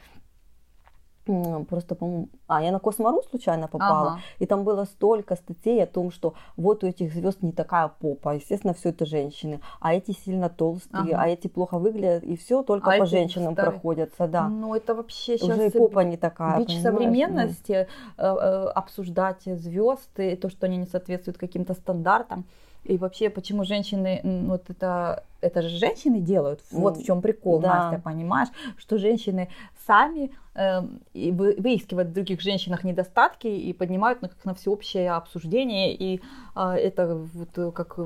просто, 1.68 1.94
по-моему, 1.94 2.28
а, 2.46 2.62
я 2.62 2.72
на 2.72 2.78
Космору 2.78 3.22
случайно 3.30 3.68
попала, 3.68 4.10
ага. 4.10 4.20
и 4.38 4.46
там 4.46 4.64
было 4.64 4.84
столько 4.84 5.36
статей 5.36 5.82
о 5.82 5.86
том, 5.86 6.10
что 6.10 6.34
вот 6.56 6.84
у 6.84 6.86
этих 6.86 7.12
звезд 7.12 7.42
не 7.42 7.52
такая 7.52 7.88
попа, 7.88 8.34
естественно, 8.34 8.74
все 8.74 8.90
это 8.90 9.06
женщины, 9.06 9.60
а 9.80 9.94
эти 9.94 10.12
сильно 10.12 10.48
толстые, 10.48 11.14
ага. 11.14 11.22
а 11.22 11.28
эти 11.28 11.48
плохо 11.48 11.78
выглядят, 11.78 12.24
и 12.24 12.36
все 12.36 12.62
только 12.62 12.92
а 12.92 12.98
по 12.98 13.06
женщинам 13.06 13.52
старые. 13.52 13.72
проходятся, 13.72 14.28
да. 14.28 14.48
Ну, 14.48 14.74
это 14.74 14.94
вообще 14.94 15.38
сейчас... 15.38 15.56
Уже 15.56 15.66
и 15.66 15.70
попа 15.70 16.04
не 16.04 16.16
такая, 16.16 16.58
Бич 16.58 16.80
современности, 16.80 17.88
ну. 18.18 18.68
обсуждать 18.74 19.42
звезд, 19.44 20.10
и 20.18 20.36
то, 20.36 20.48
что 20.48 20.66
они 20.66 20.76
не 20.76 20.86
соответствуют 20.86 21.38
каким-то 21.38 21.74
стандартам, 21.74 22.44
и 22.84 22.98
вообще, 22.98 23.30
почему 23.30 23.64
женщины, 23.64 24.20
вот 24.46 24.70
это, 24.70 25.24
это 25.40 25.62
же 25.62 25.68
женщины 25.68 26.20
делают, 26.20 26.60
вот 26.70 26.96
в 26.96 27.04
чем 27.04 27.20
прикол, 27.22 27.60
да. 27.60 27.90
Настя, 27.90 28.02
понимаешь, 28.02 28.48
что 28.76 28.98
женщины 28.98 29.48
сами 29.86 30.32
э, 30.54 30.80
выискивают 31.14 32.08
в 32.08 32.12
других 32.12 32.40
женщинах 32.40 32.84
недостатки 32.84 33.46
и 33.46 33.72
поднимают 33.72 34.22
их 34.22 34.32
на 34.44 34.54
всеобщее 34.54 35.12
обсуждение, 35.12 35.94
и 35.94 36.20
э, 36.54 36.70
это 36.72 37.16
вот 37.16 37.74
как 37.74 37.98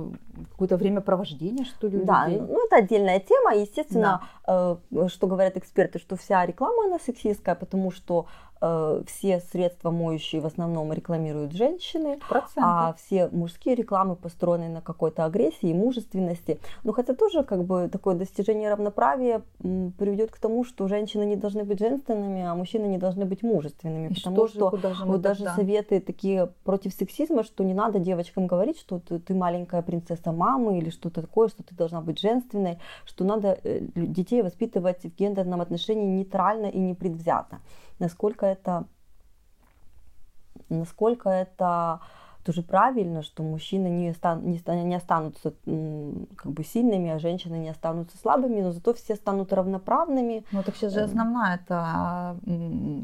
какое-то 0.51 0.77
времяпровождение, 0.77 1.65
что 1.65 1.89
ли, 1.89 1.99
Да, 2.05 2.27
людей. 2.27 2.41
ну 2.41 2.67
это 2.67 2.77
отдельная 2.77 3.21
тема, 3.21 3.55
естественно, 3.55 4.23
да. 4.47 4.79
э, 4.91 5.09
что 5.09 5.27
говорят 5.27 5.57
эксперты, 5.57 5.99
что 5.99 6.17
вся 6.17 6.45
реклама, 6.45 6.87
она 6.87 6.99
сексистская, 6.99 7.55
потому 7.55 7.91
что 7.91 8.27
Э, 8.63 9.03
все 9.07 9.41
средства 9.41 9.91
моющие 9.91 10.41
в 10.43 10.47
основном 10.47 10.93
рекламируют 10.93 11.53
женщины, 11.53 12.19
Проценты. 12.29 12.61
а 12.63 12.95
все 12.99 13.29
мужские 13.29 13.75
рекламы 13.75 14.17
построены 14.17 14.69
на 14.69 14.83
какой-то 14.83 15.25
агрессии 15.25 15.71
и 15.71 15.75
мужественности. 15.75 16.61
Но 16.85 16.93
хотя 16.93 17.15
тоже 17.21 17.45
как 17.45 17.65
бы 17.65 17.89
такое 17.89 18.15
достижение 18.15 18.71
равноправия 18.71 19.43
приведет 19.61 20.31
к 20.31 20.39
тому, 20.39 20.65
что 20.65 20.89
женщины 20.89 21.25
не 21.25 21.37
должны 21.37 21.65
быть 21.65 21.79
женственными, 21.79 22.43
а 22.43 22.55
мужчины 22.55 22.87
не 22.87 22.99
должны 22.99 23.25
быть 23.27 23.43
мужественными. 23.43 24.09
И 24.09 24.15
потому 24.15 24.49
что, 24.49 24.77
что 24.77 24.95
же 24.95 25.05
вот 25.05 25.21
даже 25.21 25.45
советы 25.45 26.01
такие 26.01 26.47
против 26.65 26.93
сексизма, 26.95 27.45
что 27.45 27.65
не 27.65 27.75
надо 27.75 27.99
девочкам 27.99 28.47
говорить, 28.47 28.79
что 28.79 28.99
ты, 28.99 29.19
ты 29.19 29.35
маленькая 29.35 29.83
принцесса 29.83 30.33
мамы 30.33 30.79
или 30.79 30.91
что-то 30.91 31.21
такое, 31.21 31.49
что 31.49 31.63
ты 31.63 31.75
должна 31.75 32.01
быть 32.01 32.19
женственной, 32.19 32.79
что 33.05 33.25
надо 33.25 33.59
э, 33.63 33.81
детей 33.95 34.43
воспитывать 34.43 35.05
в 35.05 35.15
гендерном 35.15 35.61
отношении 35.61 36.07
нейтрально 36.07 36.67
и 36.67 36.79
непредвзято 36.79 37.61
насколько 38.01 38.47
это, 38.47 38.87
насколько 40.69 41.29
это 41.29 42.01
тоже 42.45 42.63
правильно, 42.63 43.23
что 43.23 43.43
мужчины 43.43 43.89
не, 43.89 44.13
стан, 44.13 44.45
не, 44.45 44.61
не 44.85 44.95
останутся 44.95 45.55
как 46.37 46.53
бы 46.53 46.65
сильными, 46.65 47.11
а 47.11 47.19
женщины 47.19 47.57
не 47.57 47.69
останутся 47.69 48.17
слабыми, 48.19 48.61
но 48.61 48.73
зато 48.73 48.95
все 48.95 49.15
станут 49.15 49.53
равноправными. 49.53 50.45
Ну 50.53 50.63
так 50.63 50.77
сейчас 50.77 50.93
же 50.93 51.01
основная 51.01 51.57
это 51.57 52.37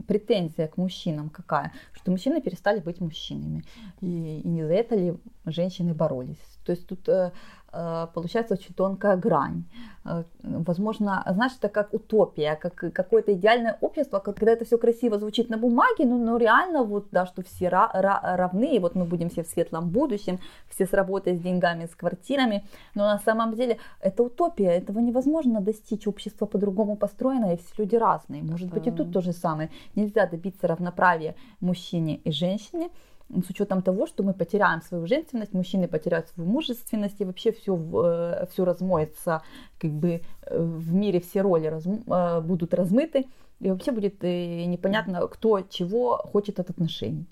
претензия 0.07 0.69
к 0.69 0.77
мужчинам 0.77 1.31
какая, 1.31 1.73
что 1.93 2.11
мужчины 2.11 2.41
перестали 2.41 2.81
быть 2.81 3.01
мужчинами, 3.01 3.65
и, 4.01 4.41
и 4.41 4.49
не 4.49 4.65
за 4.65 4.75
это 4.75 4.95
ли 4.95 5.15
женщины 5.45 5.95
боролись. 5.95 6.56
То 6.67 6.73
есть 6.73 6.87
тут 6.87 7.09
э, 7.09 7.31
Э, 7.77 8.07
получается 8.15 8.55
очень 8.55 8.75
тонкая 8.75 9.17
грань. 9.17 9.65
Э, 10.05 10.25
возможно, 10.43 11.23
знаешь, 11.35 11.53
это 11.59 11.69
как 11.69 11.93
утопия, 11.93 12.57
как 12.57 12.75
какое-то 12.75 13.35
идеальное 13.35 13.77
общество, 13.83 14.19
когда 14.19 14.53
это 14.53 14.65
все 14.65 14.79
красиво 14.79 15.19
звучит 15.19 15.51
на 15.51 15.59
бумаге, 15.59 16.07
но, 16.07 16.17
но 16.17 16.37
реально 16.39 16.85
вот, 16.85 17.09
да, 17.13 17.27
что 17.27 17.43
все 17.43 17.69
равны, 17.69 18.77
и 18.77 18.79
вот 18.79 18.95
мы 18.95 19.05
будем 19.05 19.29
все 19.29 19.43
в 19.43 19.47
светлом 19.47 19.91
будущем, 19.91 20.39
все 20.69 20.87
с 20.87 20.93
работой, 20.95 21.37
с 21.37 21.41
деньгами, 21.41 21.85
с 21.85 21.95
квартирами, 21.95 22.65
но 22.95 23.05
на 23.05 23.19
самом 23.19 23.55
деле 23.55 23.77
это 24.01 24.23
утопия, 24.23 24.71
этого 24.71 25.01
невозможно 25.01 25.61
достичь, 25.61 26.07
общество 26.07 26.47
по-другому 26.47 26.97
построено, 26.97 27.53
и 27.53 27.57
все 27.57 27.83
люди 27.83 27.97
разные. 27.97 28.43
Может 28.43 28.71
быть, 28.71 28.87
и 28.87 28.91
тут 28.91 29.13
то 29.13 29.21
же 29.21 29.33
самое. 29.33 29.71
Нельзя 29.97 30.27
добиться 30.27 30.67
равноправия 30.67 31.35
мужчине 31.61 32.17
и 32.25 32.31
женщине, 32.31 32.89
с 33.29 33.51
учетом 33.51 33.83
того, 33.83 34.07
что 34.07 34.23
мы 34.23 34.35
потеряем 34.35 34.83
свою 34.83 35.07
женственность, 35.07 35.53
мужчины 35.53 35.89
потеряют 35.89 36.29
свою 36.29 36.49
мужественность, 36.49 37.21
и 37.21 37.25
вообще 37.25 37.53
все, 37.53 37.77
э, 37.77 38.47
все 38.51 38.65
размоется, 38.65 39.43
как 39.79 39.91
бы 39.91 40.21
э, 40.43 40.59
в 40.59 40.95
мире 40.95 41.21
все 41.21 41.43
роли 41.43 41.67
раз, 41.67 41.87
э, 41.87 42.41
будут 42.41 42.75
размыты, 42.75 43.27
и 43.61 43.71
вообще 43.71 43.91
будет 43.91 44.23
непонятно, 44.23 45.27
кто 45.29 45.63
чего 45.63 46.19
хочет 46.19 46.61
от 46.61 46.71
отношений. 46.71 47.27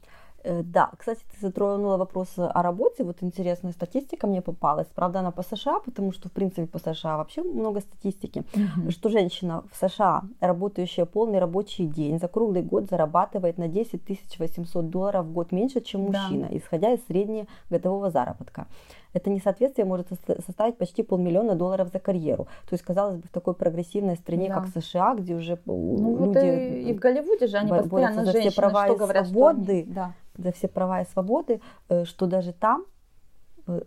Э, 0.45 0.63
да, 0.63 0.91
кстати, 0.99 1.21
ты 1.33 1.41
затронула 1.41 1.97
вопрос 1.97 2.29
о 2.37 2.63
работе. 2.63 3.03
Вот 3.03 3.23
интересная 3.23 3.73
статистика 3.73 4.27
мне 4.27 4.43
попалась. 4.43 4.87
Правда, 4.95 5.21
она 5.21 5.31
по 5.31 5.43
США, 5.43 5.81
потому 5.81 6.13
что, 6.13 6.29
в 6.29 6.33
принципе, 6.33 6.67
по 6.67 6.79
США 6.79 7.17
вообще 7.17 7.43
много 7.43 7.81
статистики, 7.81 8.45
mm-hmm. 8.53 8.91
что 8.91 9.09
женщина 9.09 9.65
в 9.73 9.77
США, 9.77 10.23
работающая 10.41 11.07
полный 11.07 11.39
рабочий 11.39 11.87
день, 11.87 12.19
за 12.19 12.29
круглый 12.29 12.63
год 12.63 12.91
зарабатывает 12.91 13.59
на 13.59 13.69
10 13.69 14.03
800 14.39 14.91
долларов 14.91 15.27
в 15.27 15.33
год 15.33 15.53
меньше, 15.53 15.81
чем 15.81 16.03
мужчина, 16.03 16.49
да. 16.51 16.57
исходя 16.57 16.93
из 16.93 17.05
среднегодового 17.07 18.11
заработка. 18.11 18.67
Это 19.15 19.31
несоответствие 19.31 19.87
может 19.87 20.09
составить 20.45 20.77
почти 20.77 21.03
полмиллиона 21.03 21.55
долларов 21.55 21.89
за 21.93 21.99
карьеру. 21.99 22.45
То 22.69 22.75
есть, 22.75 22.85
казалось 22.85 23.17
бы, 23.17 23.29
в 23.29 23.31
такой 23.31 23.55
прогрессивной 23.55 24.17
стране, 24.17 24.49
да. 24.49 24.55
как 24.57 24.67
США, 24.69 25.15
где 25.15 25.35
уже 25.35 25.59
ну, 25.65 26.27
люди... 26.27 26.27
Вот 26.27 26.37
и, 26.37 26.91
и 26.91 26.93
в 26.93 26.99
Голливуде 26.99 27.47
же 27.47 27.57
они 27.57 27.71
постоянно 27.71 28.25
за 28.25 28.33
женщины, 28.33 28.51
все 28.51 28.61
права 28.61 28.85
что 28.85 28.95
и 28.95 28.99
говорят, 28.99 29.27
свободы, 29.27 29.73
они... 29.73 29.83
да. 29.85 30.13
за 30.37 30.53
все 30.53 30.69
права 30.69 31.01
и 31.01 31.07
свободы, 31.07 31.61
э, 31.89 32.05
что 32.05 32.27
даже 32.27 32.53
там 32.53 32.85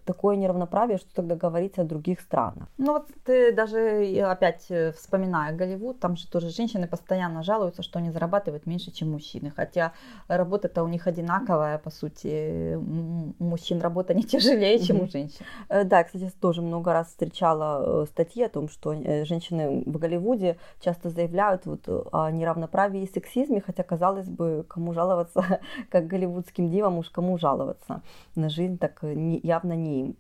такое 0.05 0.36
неравноправие, 0.36 0.98
что 0.98 1.13
тогда 1.13 1.36
говорить 1.36 1.77
о 1.77 1.84
других 1.84 2.19
странах. 2.22 2.67
Ну 2.77 2.93
вот 2.93 3.07
ты 3.25 3.51
даже 3.51 4.03
опять 4.25 4.65
э, 4.69 4.91
вспоминая 4.91 5.55
Голливуд, 5.55 6.00
там 6.00 6.15
же 6.15 6.27
тоже 6.27 6.50
женщины 6.50 6.88
постоянно 6.88 7.43
жалуются, 7.43 7.84
что 7.84 8.00
они 8.00 8.12
зарабатывают 8.12 8.65
меньше, 8.65 8.91
чем 8.91 9.12
мужчины, 9.12 9.51
хотя 9.55 9.93
работа-то 10.27 10.84
у 10.84 10.88
них 10.88 11.07
одинаковая, 11.07 11.77
по 11.77 11.89
сути, 11.89 12.75
у 12.75 13.43
мужчин 13.43 13.79
работа 13.81 14.13
не 14.13 14.24
тяжелее, 14.34 14.79
чем 14.79 15.01
у 15.01 15.07
женщин. 15.07 15.46
Э, 15.69 15.84
да, 15.84 16.03
кстати, 16.03 16.31
тоже 16.41 16.62
много 16.62 16.93
раз 16.93 17.07
встречала 17.07 18.05
статьи 18.05 18.43
о 18.43 18.50
том, 18.50 18.69
что 18.69 18.93
женщины 19.25 19.84
в 19.86 19.98
Голливуде 19.98 20.57
часто 20.79 21.10
заявляют 21.10 21.65
вот 21.65 21.88
о 22.12 22.31
неравноправии 22.31 23.03
и 23.03 23.12
сексизме, 23.12 23.62
хотя, 23.62 23.84
казалось 23.84 24.27
бы, 24.27 24.65
кому 24.67 24.93
жаловаться, 24.93 25.60
как 25.89 26.07
голливудским 26.07 26.69
дивам, 26.69 26.98
уж 26.98 27.10
кому 27.10 27.38
жаловаться 27.38 28.01
на 28.36 28.50
жизнь, 28.50 28.77
так 28.77 29.03
явно 29.03 29.66
явно 29.67 29.74
не 29.74 30.01
им. 30.01 30.15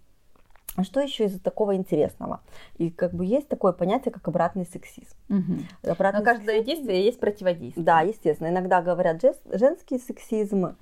А 0.75 0.83
что 0.83 0.99
еще 0.99 1.25
из 1.25 1.39
такого 1.39 1.75
интересного? 1.75 2.41
И 2.77 2.91
как 2.91 3.13
бы 3.13 3.25
есть 3.25 3.47
такое 3.47 3.71
понятие, 3.71 4.11
как 4.11 4.27
обратный 4.27 4.65
сексизм. 4.65 5.15
Угу. 5.29 5.91
Обратный 5.91 6.19
На 6.19 6.25
каждое 6.25 6.57
сексизм, 6.57 6.65
действие 6.65 7.05
есть 7.05 7.19
противодействие. 7.19 7.83
Да, 7.83 8.01
естественно. 8.01 8.49
Иногда 8.49 8.81
говорят 8.81 9.23
женский 9.51 9.97
сексизм. 9.97 10.75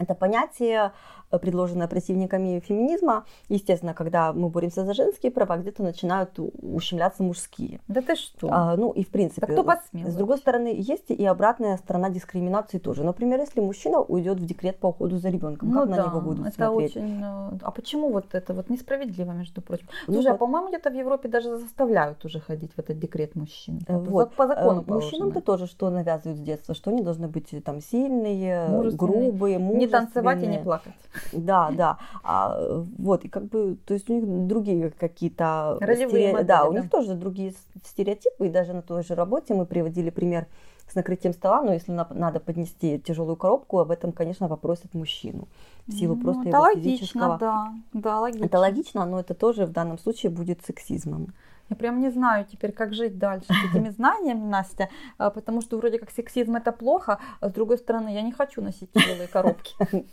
Это 0.00 0.14
понятие 0.14 0.92
предложенная 1.30 1.88
противниками 1.88 2.60
феминизма. 2.60 3.24
Естественно, 3.48 3.94
когда 3.94 4.32
мы 4.32 4.48
боремся 4.48 4.84
за 4.84 4.94
женские 4.94 5.32
права, 5.32 5.56
где-то 5.56 5.82
начинают 5.82 6.30
ущемляться 6.36 7.22
мужские. 7.22 7.80
Да 7.88 8.02
ты 8.02 8.16
что? 8.16 8.48
А, 8.50 8.76
ну 8.76 8.92
и 8.92 9.04
в 9.04 9.08
принципе. 9.08 9.46
Да 9.46 9.52
кто 9.52 9.64
посмел? 9.64 10.08
С 10.08 10.14
другой 10.14 10.38
стороны, 10.38 10.74
есть 10.76 11.10
и 11.10 11.24
обратная 11.24 11.76
сторона 11.76 12.10
дискриминации 12.10 12.78
тоже. 12.78 13.04
Например, 13.04 13.40
если 13.40 13.60
мужчина 13.60 14.00
уйдет 14.00 14.40
в 14.40 14.46
декрет 14.46 14.78
по 14.78 14.88
уходу 14.88 15.18
за 15.18 15.28
ребенком, 15.28 15.70
ну, 15.70 15.80
как 15.80 15.90
да, 15.90 15.96
на 15.96 16.08
него 16.08 16.20
будут 16.20 16.46
это 16.46 16.56
смотреть? 16.56 16.96
Очень... 16.96 17.22
Э, 17.22 17.58
а 17.62 17.70
почему 17.70 18.10
вот 18.10 18.34
это 18.34 18.54
вот 18.54 18.70
несправедливо, 18.70 19.32
между 19.32 19.60
прочим? 19.60 19.86
Ну, 20.06 20.14
Слушай, 20.14 20.28
вот. 20.28 20.34
а 20.34 20.38
по-моему, 20.38 20.68
где-то 20.68 20.90
в 20.90 20.94
Европе 20.94 21.28
даже 21.28 21.58
заставляют 21.58 22.24
уже 22.24 22.40
ходить 22.40 22.72
в 22.74 22.78
этот 22.78 22.98
декрет 22.98 23.34
мужчин. 23.34 23.80
Э, 23.86 23.98
вот. 23.98 24.34
По 24.34 24.46
закону 24.46 24.84
Мужчинам-то 24.86 25.40
тоже 25.40 25.66
что 25.66 25.90
навязывают 25.90 26.38
с 26.38 26.42
детства, 26.42 26.74
что 26.74 26.90
они 26.90 27.02
должны 27.02 27.28
быть 27.28 27.52
там 27.64 27.80
сильные, 27.80 28.68
грубые, 28.92 29.58
мужественные. 29.58 29.78
Не 29.78 29.86
танцевать 29.86 30.42
и 30.42 30.46
не 30.46 30.58
плакать. 30.58 30.94
Да, 31.32 31.70
да. 31.70 31.98
А, 32.22 32.84
вот, 32.98 33.24
и 33.24 33.28
как 33.28 33.44
бы, 33.44 33.76
то 33.86 33.94
есть 33.94 34.08
у 34.10 34.14
них 34.14 34.46
другие 34.46 34.90
какие-то... 34.90 35.78
Стере... 35.80 36.06
Модели, 36.06 36.42
да, 36.42 36.64
у 36.64 36.72
да. 36.72 36.80
них 36.80 36.90
тоже 36.90 37.14
другие 37.14 37.54
стереотипы, 37.84 38.46
и 38.46 38.50
даже 38.50 38.72
на 38.72 38.82
той 38.82 39.02
же 39.02 39.14
работе 39.14 39.54
мы 39.54 39.66
приводили 39.66 40.10
пример 40.10 40.46
с 40.90 40.94
накрытием 40.94 41.34
стола, 41.34 41.62
но 41.62 41.72
если 41.72 41.92
надо 41.92 42.40
поднести 42.40 42.98
тяжелую 42.98 43.36
коробку, 43.36 43.78
об 43.78 43.90
этом, 43.90 44.12
конечно, 44.12 44.48
попросят 44.48 44.94
мужчину. 44.94 45.48
В 45.86 45.92
силу 45.92 46.14
ну, 46.14 46.22
просто 46.22 46.42
это 46.42 46.56
его 46.56 46.60
логично, 46.60 46.90
физического... 46.90 47.38
да, 47.38 47.72
да, 47.92 48.20
логично. 48.20 48.44
Это 48.44 48.58
логично, 48.58 49.06
но 49.06 49.20
это 49.20 49.34
тоже 49.34 49.66
в 49.66 49.72
данном 49.72 49.98
случае 49.98 50.30
будет 50.30 50.64
сексизмом. 50.64 51.34
Я 51.70 51.76
прям 51.76 52.00
не 52.00 52.10
знаю 52.10 52.46
теперь, 52.50 52.72
как 52.72 52.94
жить 52.94 53.18
дальше 53.18 53.46
с 53.48 53.70
этими 53.70 53.90
знаниями, 53.90 54.44
Настя, 54.44 54.88
а, 55.18 55.30
потому 55.30 55.60
что 55.60 55.76
вроде 55.76 55.98
как 55.98 56.10
сексизм 56.10 56.56
это 56.56 56.72
плохо, 56.72 57.18
а 57.40 57.48
с 57.48 57.52
другой 57.52 57.78
стороны, 57.78 58.14
я 58.14 58.22
не 58.22 58.32
хочу 58.32 58.62
носить 58.62 58.92
тяжелые 58.92 59.28
коробки. 59.28 59.74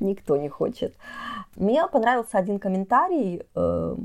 Никто 0.00 0.36
не 0.36 0.48
хочет. 0.48 0.96
Мне 1.56 1.86
понравился 1.88 2.38
один 2.38 2.58
комментарий 2.58 3.42
э, 3.54 3.96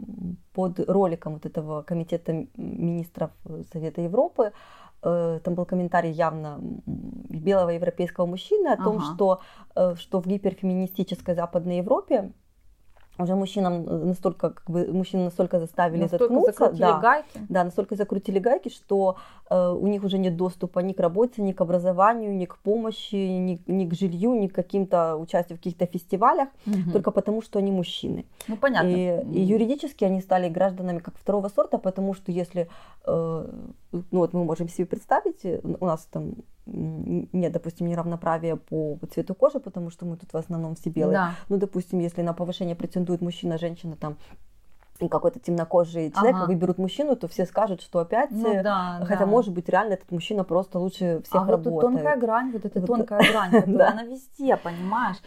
под 0.53 0.79
роликом 0.89 1.33
вот 1.33 1.45
этого 1.45 1.81
комитета 1.81 2.45
министров 2.55 3.31
Совета 3.71 4.01
Европы. 4.01 4.51
Э, 5.03 5.39
там 5.43 5.55
был 5.55 5.65
комментарий 5.65 6.11
явно 6.11 6.59
белого 6.61 7.69
европейского 7.69 8.25
мужчины 8.25 8.67
о 8.67 8.77
том, 8.77 8.97
ага. 8.97 9.13
что, 9.13 9.41
э, 9.75 9.95
что 9.95 10.21
в 10.21 10.27
гиперфеминистической 10.27 11.35
Западной 11.35 11.77
Европе 11.77 12.31
уже 13.23 13.35
мужчинам 13.35 13.87
э, 13.87 14.05
настолько, 14.05 14.49
как 14.49 14.69
бы, 14.69 14.87
мужчин 14.93 15.23
настолько 15.23 15.59
заставили 15.59 16.01
настолько 16.01 16.25
заткнуться. 16.25 16.51
закрутили 16.51 16.81
да, 16.81 16.99
гайки. 16.99 17.39
Да, 17.49 17.63
настолько 17.63 17.95
закрутили 17.95 18.39
гайки, 18.39 18.69
что 18.69 19.17
э, 19.49 19.69
у 19.69 19.87
них 19.87 20.03
уже 20.03 20.17
нет 20.17 20.35
доступа 20.35 20.79
ни 20.79 20.93
к 20.93 20.99
работе, 20.99 21.41
ни 21.41 21.51
к 21.51 21.61
образованию, 21.61 22.35
ни 22.35 22.45
к 22.45 22.57
помощи, 22.57 23.15
ни, 23.15 23.61
ни 23.67 23.85
к 23.89 23.93
жилью, 23.93 24.33
ни 24.33 24.47
к 24.47 24.53
каким-то 24.53 25.15
участию 25.15 25.57
в 25.57 25.59
каких-то 25.59 25.85
фестивалях, 25.85 26.49
угу. 26.65 26.91
только 26.91 27.11
потому, 27.11 27.41
что 27.41 27.59
они 27.59 27.71
мужчины. 27.71 28.25
Ну, 28.47 28.57
понятно. 28.57 28.89
И, 28.89 29.39
и 29.39 29.41
юридически 29.41 30.05
они 30.05 30.21
стали 30.21 30.49
гражданами 30.49 30.99
как 30.99 31.15
второго 31.17 31.49
сорта, 31.49 31.77
потому 31.77 32.13
что 32.13 32.31
если, 32.31 32.67
э, 33.05 33.47
ну 33.91 34.19
вот 34.19 34.33
мы 34.33 34.43
можем 34.43 34.69
себе 34.69 34.85
представить, 34.85 35.45
у 35.63 35.85
нас 35.85 36.07
там 36.11 36.33
нет, 36.65 37.51
допустим, 37.51 37.87
неравноправия 37.87 38.55
по 38.55 38.99
цвету 39.11 39.35
кожи, 39.35 39.59
потому 39.59 39.89
что 39.89 40.05
мы 40.05 40.17
тут 40.17 40.31
в 40.33 40.37
основном 40.37 40.75
все 40.75 40.89
белые. 40.89 41.17
Да. 41.17 41.35
Ну, 41.49 41.57
допустим, 41.57 41.99
если 41.99 42.21
на 42.21 42.33
повышение 42.33 42.75
претендует 42.75 43.21
мужчина, 43.21 43.57
женщина 43.57 43.95
там 43.95 44.17
какой-то 45.09 45.39
темнокожий 45.39 46.11
человек, 46.11 46.35
ага. 46.35 46.45
выберут 46.45 46.77
мужчину, 46.77 47.15
то 47.15 47.27
все 47.27 47.45
скажут, 47.45 47.81
что 47.81 47.99
опять, 47.99 48.31
ну, 48.31 48.53
э, 48.53 48.63
да, 48.63 48.99
хотя 49.05 49.21
да. 49.21 49.25
может 49.25 49.53
быть 49.53 49.69
реально 49.69 49.93
этот 49.93 50.11
мужчина 50.11 50.43
просто 50.43 50.79
лучше 50.79 51.21
всех 51.23 51.41
а 51.43 51.45
работает. 51.45 51.73
вот 51.73 51.81
тонкая 51.81 52.17
грань, 52.17 52.51
вот 52.51 52.65
эта 52.65 52.79
вот 52.79 52.87
тонкая 52.87 53.19
грань, 53.31 53.55
она 53.65 54.03
везде, 54.03 54.57
понимаешь? 54.57 55.17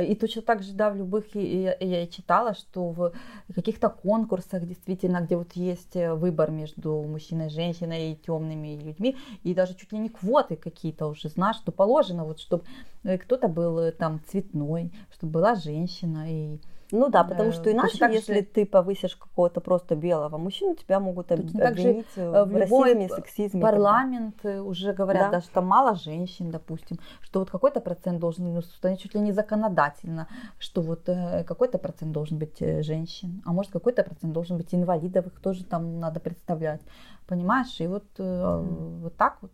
И 0.00 0.14
точно 0.14 0.42
так 0.42 0.62
же, 0.62 0.72
да, 0.72 0.90
в 0.90 0.96
любых, 0.96 1.34
я, 1.34 1.76
я 1.78 2.06
читала, 2.06 2.54
что 2.54 2.90
в 2.90 3.12
каких-то 3.54 3.88
конкурсах 3.88 4.66
действительно, 4.66 5.20
где 5.20 5.36
вот 5.36 5.52
есть 5.52 5.96
э, 5.96 6.14
выбор 6.14 6.50
между 6.50 7.02
мужчиной 7.02 7.46
и 7.46 7.50
женщиной, 7.50 8.12
и 8.12 8.16
темными 8.16 8.78
людьми, 8.80 9.16
и 9.42 9.54
даже 9.54 9.74
чуть 9.74 9.92
ли 9.92 9.98
не 9.98 10.08
квоты 10.08 10.56
какие-то 10.56 11.06
уже, 11.06 11.28
знаешь, 11.28 11.56
что 11.56 11.72
положено, 11.72 12.24
вот 12.24 12.40
чтобы 12.40 12.64
э, 13.04 13.18
кто-то 13.18 13.48
был 13.48 13.92
там 13.92 14.20
цветной, 14.26 14.92
чтобы 15.12 15.32
была 15.32 15.54
женщина, 15.54 16.26
и 16.28 16.60
ну 16.92 17.08
да, 17.08 17.24
потому 17.24 17.52
что 17.52 17.72
иначе, 17.72 17.98
так 17.98 18.12
если 18.12 18.40
же... 18.40 18.42
ты 18.42 18.66
повысишь 18.66 19.16
какого-то 19.16 19.60
просто 19.60 19.96
белого 19.96 20.38
мужчину, 20.38 20.74
тебя 20.74 21.00
могут 21.00 21.32
об... 21.32 21.40
обвинить 21.40 22.06
в, 22.16 22.44
в 22.44 22.56
расизме, 22.56 23.08
сексизме. 23.08 23.60
Парламент 23.60 24.44
уже 24.44 24.92
говорят, 24.92 25.30
да. 25.30 25.38
да, 25.38 25.40
что 25.40 25.62
мало 25.62 25.96
женщин, 25.96 26.50
допустим, 26.50 26.98
что 27.20 27.40
вот 27.40 27.50
какой-то 27.50 27.80
процент 27.80 28.20
должен, 28.20 28.54
ну, 28.54 28.62
чуть 28.96 29.14
ли 29.14 29.20
не 29.20 29.32
законодательно, 29.32 30.28
что 30.58 30.80
вот 30.80 31.08
э, 31.08 31.44
какой-то 31.44 31.78
процент 31.78 32.12
должен 32.12 32.38
быть 32.38 32.60
э, 32.60 32.82
женщин, 32.82 33.42
а 33.44 33.52
может 33.52 33.72
какой-то 33.72 34.02
процент 34.02 34.32
должен 34.32 34.56
быть 34.56 34.74
инвалидов, 34.74 35.26
их 35.26 35.40
тоже 35.40 35.64
там 35.64 35.98
надо 36.00 36.20
представлять, 36.20 36.80
понимаешь? 37.26 37.80
И 37.80 37.86
вот, 37.86 38.04
mm. 38.18 39.00
вот 39.02 39.16
так 39.16 39.38
вот. 39.42 39.50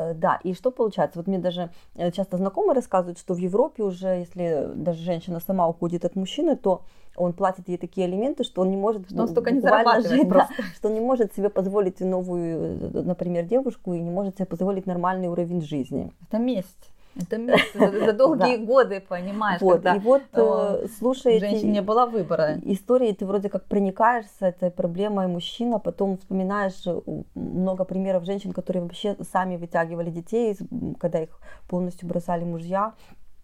Э, 0.00 0.14
да, 0.14 0.38
и 0.42 0.54
что 0.54 0.70
получается? 0.70 1.18
Вот 1.18 1.26
мне 1.26 1.38
даже 1.38 1.70
э, 1.94 2.10
часто 2.10 2.36
знакомые 2.36 2.74
рассказывают, 2.74 3.18
что 3.18 3.34
в 3.34 3.38
Европе 3.38 3.82
уже, 3.82 4.08
если 4.08 4.70
даже 4.74 5.02
женщина 5.02 5.40
сама 5.40 5.68
уходит 5.68 6.04
от 6.04 6.16
мужчины, 6.16 6.56
то 6.56 6.82
он 7.16 7.32
платит 7.32 7.68
ей 7.68 7.76
такие 7.76 8.06
элементы, 8.06 8.44
что 8.44 8.62
он 8.62 8.70
не 8.70 8.76
может 8.76 9.06
что 9.06 9.22
он 9.22 9.28
столько 9.28 9.50
не 9.50 9.60
зарабатывает 9.60 10.08
жить, 10.08 10.28
просто. 10.28 10.54
Да, 10.56 10.64
что 10.74 10.88
он 10.88 10.94
не 10.94 11.00
может 11.00 11.34
себе 11.34 11.48
позволить 11.48 12.00
новую, 12.00 12.92
э, 12.94 13.02
например, 13.02 13.44
девушку 13.44 13.92
и 13.94 14.00
не 14.00 14.10
может 14.10 14.36
себе 14.36 14.46
позволить 14.46 14.86
нормальный 14.86 15.28
уровень 15.28 15.62
жизни. 15.62 16.12
Это 16.28 16.38
месть. 16.38 16.92
Это 17.16 17.38
за, 17.74 18.06
за 18.06 18.12
долгие 18.14 18.56
да. 18.56 18.64
годы, 18.64 19.00
понимаешь, 19.00 19.60
вот, 19.60 19.74
когда 19.74 19.96
и 19.96 19.98
вот, 19.98 20.22
э, 20.32 20.86
слушай, 20.98 21.36
у 21.36 21.40
женщин 21.40 21.72
не 21.72 21.82
было 21.82 22.06
выбора. 22.06 22.58
Истории 22.62 23.12
ты 23.12 23.26
вроде 23.26 23.48
как 23.48 23.64
проникаешься 23.64 24.46
этой 24.46 24.70
проблемой 24.70 25.26
мужчина, 25.26 25.78
потом 25.78 26.18
вспоминаешь 26.18 26.86
э, 26.86 27.00
много 27.34 27.84
примеров 27.84 28.24
женщин, 28.24 28.52
которые 28.52 28.82
вообще 28.82 29.16
сами 29.32 29.56
вытягивали 29.56 30.10
детей, 30.10 30.56
когда 31.00 31.20
их 31.20 31.40
полностью 31.68 32.08
бросали 32.08 32.44
мужья. 32.44 32.94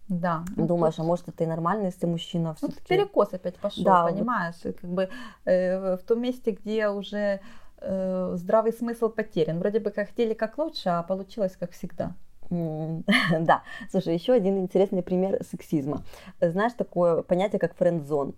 Да. 0.07 0.45
Думаешь, 0.55 0.95
тут... 0.95 1.03
а 1.03 1.07
может 1.07 1.27
это 1.27 1.43
и 1.43 1.47
нормально, 1.47 1.87
если 1.87 2.05
мужчина 2.05 2.53
все 2.55 2.67
таки 2.67 2.87
перекос 2.87 3.33
опять 3.33 3.57
пошел, 3.57 3.83
да, 3.83 4.05
понимаешь, 4.05 4.55
вот... 4.63 4.77
как 4.79 4.89
бы 4.89 5.09
э, 5.45 5.97
в 5.97 6.03
том 6.03 6.21
месте, 6.21 6.51
где 6.51 6.87
уже 6.87 7.41
э, 7.81 8.31
здравый 8.35 8.71
смысл 8.71 9.09
потерян. 9.09 9.59
Вроде 9.59 9.79
бы 9.79 9.91
как 9.91 10.07
хотели 10.07 10.33
как 10.33 10.57
лучше, 10.57 10.89
а 10.89 11.03
получилось 11.03 11.57
как 11.59 11.71
всегда. 11.71 12.15
Да, 13.39 13.63
слушай, 13.91 14.13
еще 14.13 14.33
один 14.33 14.59
интересный 14.59 15.03
пример 15.03 15.43
сексизма. 15.49 16.03
Знаешь 16.41 16.73
такое 16.73 17.21
понятие, 17.21 17.59
как 17.59 17.75
френд-зон? 17.75 18.35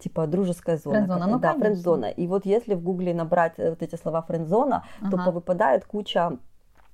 типа 0.00 0.26
дружеская 0.26 0.78
зона. 0.78 1.04
Френдзона, 1.04 1.26
ну, 1.26 1.38
да, 1.38 1.54
френдзона. 1.54 2.06
И 2.06 2.26
вот 2.26 2.46
если 2.46 2.74
в 2.74 2.82
гугле 2.82 3.14
набрать 3.14 3.54
э, 3.58 3.70
вот 3.70 3.82
эти 3.82 3.96
слова 3.96 4.22
френдзона, 4.22 4.84
ага. 5.00 5.10
то 5.10 5.24
повыпадает 5.24 5.84
куча 5.84 6.38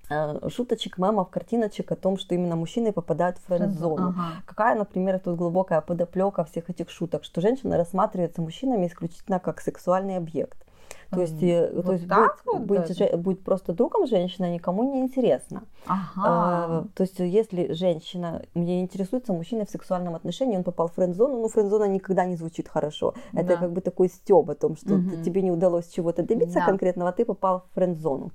э, 0.09 0.49
шуточек, 0.49 0.99
мемов, 0.99 1.31
картиночек 1.31 1.93
о 1.93 1.97
том, 1.97 2.19
что 2.19 2.35
именно 2.35 2.57
мужчины 2.57 2.93
попадают 2.93 3.39
в 3.39 3.47
френд-зону. 3.47 4.09
Ага. 4.09 4.43
Какая, 4.45 4.75
например, 4.75 5.21
тут 5.21 5.37
глубокая 5.37 5.81
подоплека 5.81 6.45
всех 6.45 6.69
этих 6.69 6.91
шуток, 6.91 7.25
что 7.25 7.41
женщина 7.41 7.77
рассматривается 7.77 8.43
мужчинами 8.43 8.87
исключительно 8.87 9.39
как 9.39 9.61
сексуальный 9.61 10.17
объект. 10.17 10.67
То 11.11 11.21
есть, 11.21 11.43
э, 11.43 11.71
вот 11.75 11.87
то 11.87 11.93
есть 11.93 12.07
будет, 12.07 12.31
вот 12.47 12.63
быть, 12.63 12.97
же, 12.97 13.17
будет 13.17 13.43
просто 13.43 13.73
другом 13.73 14.07
женщина 14.07 14.53
никому 14.53 14.93
не 14.93 15.01
интересно. 15.01 15.65
Ага. 15.87 16.23
А, 16.25 16.85
то 16.95 17.03
есть 17.03 17.19
если 17.19 17.73
женщина, 17.73 18.43
мне 18.55 18.81
интересуется 18.81 19.33
мужчина 19.33 19.65
в 19.65 19.71
сексуальном 19.71 20.15
отношении, 20.15 20.57
он 20.57 20.63
попал 20.63 20.89
в 20.89 20.95
френд-зону, 20.95 21.41
ну 21.41 21.49
френд-зона 21.49 21.85
никогда 21.85 22.25
не 22.25 22.37
звучит 22.37 22.69
хорошо. 22.69 23.15
Это 23.33 23.49
да. 23.49 23.57
как 23.57 23.73
бы 23.73 23.81
такой 23.81 24.09
стёб 24.09 24.51
о 24.51 24.55
том, 24.55 24.77
что 24.77 24.95
угу. 24.95 25.23
тебе 25.25 25.43
не 25.43 25.51
удалось 25.51 25.89
чего-то 25.89 26.23
добиться 26.23 26.61
да. 26.61 26.67
конкретного, 26.67 27.11
а 27.11 27.13
ты 27.13 27.25
попал 27.25 27.65
в 27.71 27.75
френд-зону. 27.75 28.31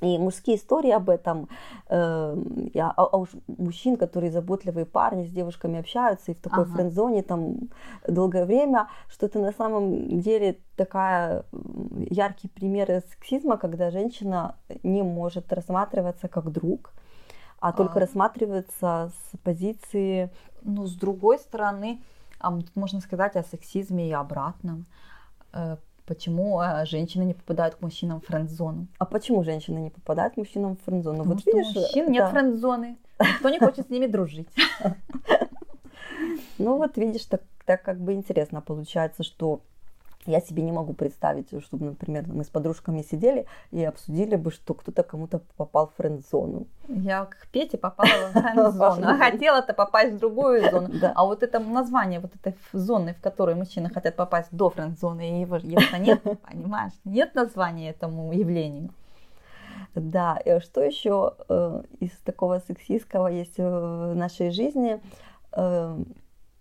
И 0.00 0.18
мужские 0.18 0.56
истории 0.56 0.90
об 0.90 1.10
этом, 1.10 1.48
э, 1.88 2.36
а, 2.76 2.92
а 2.96 3.16
уж 3.16 3.30
мужчин, 3.46 3.96
которые 3.96 4.30
заботливые 4.30 4.86
парни 4.86 5.26
с 5.26 5.30
девушками 5.30 5.78
общаются 5.78 6.30
и 6.30 6.34
в 6.34 6.40
такой 6.40 6.64
ага. 6.64 6.72
френд-зоне 6.72 7.22
там 7.22 7.56
долгое 8.06 8.44
время, 8.44 8.88
что 9.08 9.26
это 9.26 9.38
на 9.38 9.52
самом 9.52 10.20
деле 10.20 10.58
такая 10.76 11.44
яркий 12.10 12.48
пример 12.48 13.02
сексизма, 13.10 13.56
когда 13.56 13.90
женщина 13.90 14.54
не 14.82 15.02
может 15.02 15.52
рассматриваться 15.52 16.28
как 16.28 16.52
друг, 16.52 16.92
а, 17.60 17.70
а. 17.70 17.72
только 17.72 18.00
рассматривается 18.00 19.10
с 19.12 19.38
позиции... 19.38 20.30
Ну, 20.62 20.86
с 20.86 20.94
другой 20.94 21.38
стороны, 21.38 22.00
можно 22.74 23.00
сказать 23.00 23.36
о 23.36 23.44
сексизме 23.44 24.08
и 24.08 24.12
обратном. 24.12 24.86
Э, 25.52 25.76
Почему 26.08 26.58
э, 26.62 26.86
женщины 26.86 27.22
не 27.24 27.34
попадают 27.34 27.74
к 27.74 27.82
мужчинам 27.82 28.22
в 28.22 28.26
френд-зону? 28.26 28.86
А 28.98 29.04
почему 29.04 29.44
женщины 29.44 29.78
не 29.78 29.90
попадают 29.90 30.34
к 30.34 30.36
мужчинам 30.38 30.74
в 30.76 30.80
френд-зону? 30.80 31.18
Потому 31.18 31.34
вот 31.34 31.40
что 31.42 31.50
видишь, 31.50 31.74
мужчин 31.74 32.06
да. 32.06 32.12
нет 32.12 32.28
френд-зоны. 32.30 32.96
Никто 33.20 33.48
не 33.50 33.58
хочет 33.58 33.86
с 33.86 33.90
ними 33.90 34.06
дружить. 34.06 34.48
Ну 36.58 36.76
вот 36.76 36.96
видишь, 36.96 37.24
так, 37.26 37.42
так 37.64 37.82
как 37.82 38.00
бы 38.00 38.14
интересно 38.14 38.60
получается, 38.60 39.22
что 39.22 39.60
я 40.28 40.40
себе 40.40 40.62
не 40.62 40.72
могу 40.72 40.92
представить, 40.92 41.48
чтобы, 41.64 41.86
например, 41.86 42.24
мы 42.26 42.44
с 42.44 42.48
подружками 42.48 43.02
сидели 43.02 43.46
и 43.70 43.82
обсудили 43.82 44.36
бы, 44.36 44.50
что 44.50 44.74
кто-то 44.74 45.02
кому-то 45.02 45.40
попал 45.56 45.86
в 45.88 45.94
френд-зону. 45.96 46.66
Я 46.88 47.24
к 47.24 47.48
Пете 47.50 47.78
попала 47.78 48.28
в 48.28 48.32
френд-зону, 48.32 49.08
а 49.08 49.16
хотела-то 49.16 49.72
попасть 49.72 50.12
в 50.12 50.18
другую 50.18 50.70
зону. 50.70 50.90
А 51.14 51.24
вот 51.24 51.42
это 51.42 51.58
название 51.58 52.20
вот 52.20 52.34
этой 52.34 52.54
зоны, 52.72 53.14
в 53.14 53.22
которой 53.22 53.54
мужчины 53.54 53.88
хотят 53.88 54.16
попасть 54.16 54.48
до 54.52 54.68
френд-зоны, 54.68 55.40
его 55.40 55.58
нет, 55.58 56.22
понимаешь? 56.22 56.92
Нет 57.04 57.34
названия 57.34 57.90
этому 57.90 58.32
явлению. 58.32 58.90
Да, 59.94 60.36
и 60.44 60.60
что 60.60 60.82
еще 60.82 61.34
э, 61.48 61.82
из 62.00 62.10
такого 62.18 62.58
сексистского 62.58 63.28
есть 63.28 63.56
в 63.56 64.12
нашей 64.14 64.50
жизни? 64.50 65.00
Э, 65.52 65.98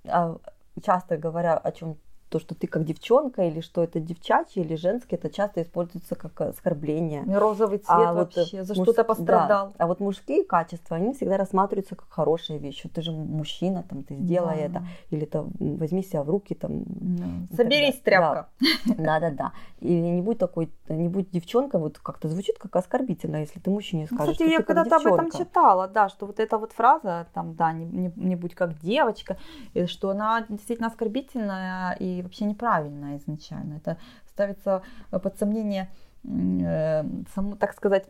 а, 0.08 0.38
часто 0.82 1.18
говоря 1.18 1.58
о 1.58 1.72
чем 1.72 1.98
то, 2.30 2.40
что 2.40 2.56
ты 2.56 2.68
как 2.68 2.84
девчонка, 2.84 3.44
или 3.44 3.62
что 3.62 3.84
это 3.84 4.00
девчачье, 4.00 4.64
или 4.64 4.76
женское, 4.76 5.16
это 5.16 5.30
часто 5.30 5.62
используется 5.62 6.16
как 6.16 6.40
оскорбление. 6.42 7.24
Розовый 7.24 7.78
цвет 7.78 7.90
а 7.90 8.14
вообще, 8.14 8.58
вот 8.58 8.68
за 8.68 8.76
муж... 8.76 8.86
что-то 8.86 9.04
пострадал. 9.04 9.68
Да. 9.68 9.74
А 9.78 9.88
вот 9.88 10.00
мужские 10.00 10.44
качества, 10.44 10.98
они 10.98 11.14
всегда 11.14 11.38
рассматриваются 11.38 11.96
как 11.96 12.10
хорошая 12.10 12.58
вещь. 12.58 12.84
Ты 12.94 13.02
же 13.02 13.12
мужчина, 13.12 13.84
там, 13.84 14.04
ты 14.04 14.16
сделай 14.16 14.58
да. 14.58 14.64
это, 14.64 14.88
или 15.10 15.26
там, 15.26 15.52
возьми 15.60 16.04
себя 16.04 16.24
в 16.24 16.30
руки. 16.30 16.54
Там, 16.54 16.84
да. 16.86 17.26
Соберись, 17.56 18.00
тряпка. 18.00 18.50
Да-да-да. 18.86 19.54
И 19.80 19.94
не 19.94 20.22
будь 20.22 20.38
такой, 20.38 20.70
не 20.90 21.08
будь 21.08 21.30
девчонка, 21.32 21.80
вот 21.80 21.98
как-то 22.00 22.28
звучит 22.28 22.58
как 22.58 22.76
оскорбительно, 22.76 23.38
если 23.38 23.60
ты 23.60 23.70
мужчине 23.70 24.08
ну, 24.10 24.18
скажешь, 24.18 24.34
Кстати, 24.34 24.50
я 24.50 24.64
когда-то 24.64 24.98
об 24.98 25.06
этом 25.06 25.32
читала, 25.32 25.88
да, 25.88 26.10
что 26.10 26.26
вот 26.26 26.40
эта 26.40 26.58
вот 26.58 26.74
фраза, 26.74 27.28
там, 27.34 27.56
да, 27.56 27.72
не, 27.72 27.86
не, 27.86 28.12
не 28.16 28.36
будь 28.36 28.56
как 28.56 28.80
девочка, 28.80 29.38
что 29.86 30.10
она 30.10 30.46
действительно 30.50 30.88
оскорбительная 30.88 31.94
и 31.94 32.17
вообще 32.22 32.46
неправильно 32.46 33.18
изначально. 33.18 33.76
Это 33.76 33.98
ставится 34.30 34.82
под 35.10 35.38
сомнение, 35.38 35.90
э, 36.24 37.04
сам, 37.34 37.58
так 37.58 37.74
сказать, 37.74 38.06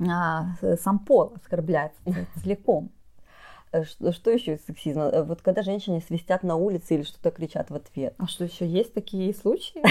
а, 0.00 0.54
сам 0.80 0.98
пол 0.98 1.32
оскорбляется 1.36 2.00
целиком. 2.42 2.90
Э, 3.72 3.84
что, 3.84 4.12
что 4.12 4.30
еще 4.30 4.54
из 4.54 4.64
сексизма? 4.64 5.04
Э, 5.04 5.22
вот 5.22 5.42
когда 5.42 5.62
женщины 5.62 6.00
свистят 6.00 6.42
на 6.42 6.56
улице 6.56 6.94
или 6.94 7.02
что-то 7.02 7.30
кричат 7.30 7.70
в 7.70 7.74
ответ. 7.74 8.14
А 8.18 8.26
что 8.26 8.44
еще 8.44 8.66
есть 8.66 8.94
такие 8.94 9.34
случаи? 9.34 9.82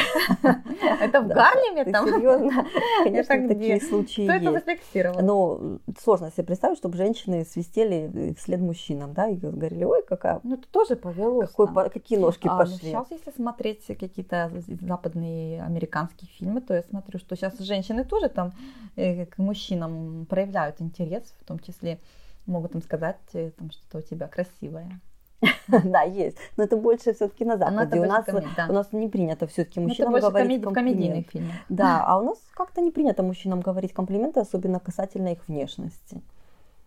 Это 1.00 1.22
в 1.22 1.28
Гарлеме 1.28 1.86
там? 1.86 2.08
Серьезно? 2.08 2.66
Конечно, 3.04 3.48
такие 3.48 3.82
случаи 3.82 4.24
Кто 4.24 4.34
это 4.34 4.52
зафиксировал? 4.54 5.22
Но 5.22 5.80
сложно 6.00 6.32
себе 6.32 6.44
представить, 6.44 6.78
чтобы 6.78 6.98
женщины 6.98 7.46
свистели 7.46 8.34
вслед 8.38 8.60
мужчинам, 8.60 9.14
да, 9.14 9.28
и 9.28 9.36
говорили, 9.36 9.84
ой, 9.84 10.04
какая... 10.04 10.40
Ну, 10.44 10.56
это 10.56 10.68
тоже 10.70 10.96
повелось. 10.96 11.52
Какие 11.94 12.20
ножки 12.20 12.48
а, 12.48 12.58
пошли. 12.58 12.78
Сейчас, 12.78 13.12
если 13.12 13.32
смотреть 13.32 13.86
какие-то 13.88 14.52
западные 14.82 15.64
американские 15.64 16.30
фильмы, 16.38 16.62
то 16.62 16.74
я 16.74 16.84
смотрю, 16.84 17.20
что 17.20 17.36
сейчас 17.36 17.58
женщины 17.60 18.04
тоже 18.04 18.30
там 18.30 18.54
э, 18.96 19.26
к 19.26 19.38
мужчинам 19.38 20.26
проявляют 20.26 20.82
интерес, 20.82 21.34
в 21.42 21.46
том 21.46 21.60
числе 21.60 22.00
могут 22.46 22.76
им 22.76 22.82
сказать, 22.82 23.18
э, 23.34 23.52
там, 23.52 23.72
что 23.72 24.00
у 24.00 24.02
тебя 24.02 24.28
красивое. 24.28 25.00
Да, 25.68 26.02
есть. 26.02 26.38
Но 26.58 26.64
это 26.64 26.78
больше 26.78 27.14
все-таки 27.14 27.46
на 27.46 27.58
Западе. 27.58 28.00
У 28.00 28.06
нас, 28.06 28.26
у 28.70 28.74
нас 28.74 28.94
не 28.94 29.08
принято 29.08 29.48
все-таки 29.48 29.80
мужчинам 29.80 30.14
говорить 30.14 30.66
в 30.66 30.74
комедийных 30.74 31.30
фильмах. 31.30 31.56
Да, 31.70 32.04
а 32.08 32.20
у 32.20 32.24
нас 32.24 32.38
как-то 32.54 32.82
не 32.82 32.92
принято 32.92 33.24
мужчинам 33.24 33.62
говорить 33.62 33.94
комплименты, 33.94 34.40
особенно 34.40 34.80
касательно 34.80 35.30
их 35.30 35.48
внешности. 35.48 36.22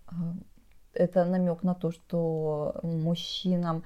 А, 0.06 0.12
это 0.94 1.24
намек 1.24 1.62
на 1.62 1.74
то, 1.74 1.90
что 1.90 2.80
мужчинам 2.82 3.84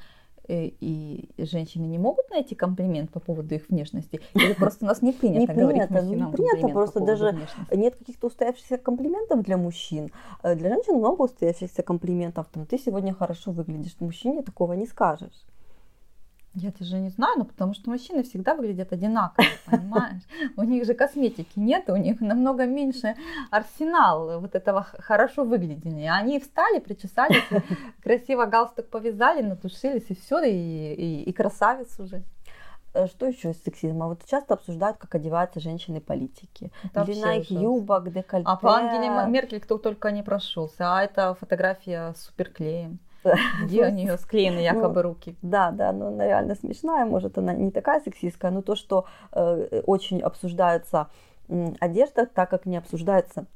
и 0.48 1.28
женщины 1.38 1.86
не 1.86 1.98
могут 1.98 2.30
найти 2.30 2.54
комплимент 2.54 3.10
по 3.10 3.20
поводу 3.20 3.54
их 3.54 3.68
внешности? 3.68 4.20
Или 4.34 4.52
просто 4.54 4.84
у 4.84 4.88
нас 4.88 5.02
не 5.02 5.12
принято 5.12 5.40
не 5.40 5.46
говорить 5.46 5.88
принято, 5.88 6.04
мужчинам 6.04 6.30
Не 6.30 6.36
принято, 6.36 6.68
просто 6.68 7.00
даже 7.00 7.30
внешности? 7.30 7.74
нет 7.76 7.96
каких-то 7.96 8.26
устоявшихся 8.26 8.78
комплиментов 8.78 9.42
для 9.42 9.56
мужчин. 9.56 10.10
Э, 10.42 10.54
для 10.54 10.70
женщин 10.70 10.96
много 10.96 11.22
устоявшихся 11.22 11.82
комплиментов. 11.82 12.46
Там, 12.52 12.66
ты 12.66 12.78
сегодня 12.78 13.14
хорошо 13.14 13.52
выглядишь. 13.52 13.96
Мужчине 14.00 14.42
такого 14.42 14.74
не 14.74 14.86
скажешь. 14.86 15.44
Я 16.54 16.70
даже 16.78 16.98
не 16.98 17.10
знаю, 17.10 17.38
но 17.38 17.44
потому 17.44 17.74
что 17.74 17.90
мужчины 17.90 18.22
всегда 18.22 18.54
выглядят 18.54 18.92
одинаково, 18.92 19.44
понимаешь? 19.66 20.22
У 20.56 20.62
них 20.62 20.84
же 20.84 20.94
косметики 20.94 21.58
нет, 21.58 21.90
у 21.90 21.96
них 21.96 22.20
намного 22.20 22.66
меньше 22.66 23.16
арсенал 23.50 24.40
вот 24.40 24.54
этого 24.54 24.82
хорошо 24.82 25.44
выглядения. 25.44 26.12
Они 26.12 26.38
встали, 26.38 26.78
причесались, 26.78 27.42
красиво 28.02 28.46
галстук 28.46 28.88
повязали, 28.88 29.42
натушились, 29.42 30.06
и 30.08 30.14
все, 30.14 30.42
и, 30.44 30.94
и, 30.94 31.22
и 31.22 31.32
красавец 31.32 31.98
уже. 31.98 32.22
Э, 32.94 33.08
что 33.08 33.26
еще 33.26 33.50
из 33.50 33.62
сексизма? 33.62 34.06
Вот 34.06 34.24
часто 34.24 34.54
обсуждают, 34.54 34.96
как 34.98 35.14
одеваются 35.14 35.60
женщины-политики. 35.60 36.70
Длина 36.94 37.34
их 37.34 37.50
юбок, 37.50 38.12
декольте. 38.12 38.48
А 38.48 38.56
по 38.56 38.76
Ангеле 38.76 39.10
Меркель 39.30 39.60
кто 39.60 39.78
только 39.78 40.12
не 40.12 40.22
прошелся. 40.22 40.94
А 40.94 41.02
это 41.02 41.34
фотография 41.34 42.14
с 42.14 42.26
суперклеем. 42.26 43.00
Где 43.62 43.86
у 43.86 43.90
нее 43.90 44.18
склеены 44.18 44.60
якобы 44.60 45.02
ну, 45.02 45.02
руки? 45.02 45.36
Да, 45.42 45.70
да, 45.70 45.92
но 45.92 46.08
она 46.08 46.26
реально 46.26 46.54
смешная, 46.54 47.04
может, 47.04 47.38
она 47.38 47.52
не 47.52 47.70
такая 47.70 48.00
сексистская, 48.00 48.50
но 48.50 48.62
то, 48.62 48.76
что 48.76 49.06
э, 49.32 49.82
очень 49.86 50.20
обсуждается 50.20 51.08
э, 51.48 51.72
одежда, 51.80 52.26
так 52.26 52.50
как 52.50 52.66
не 52.66 52.76
обсуждается 52.76 53.46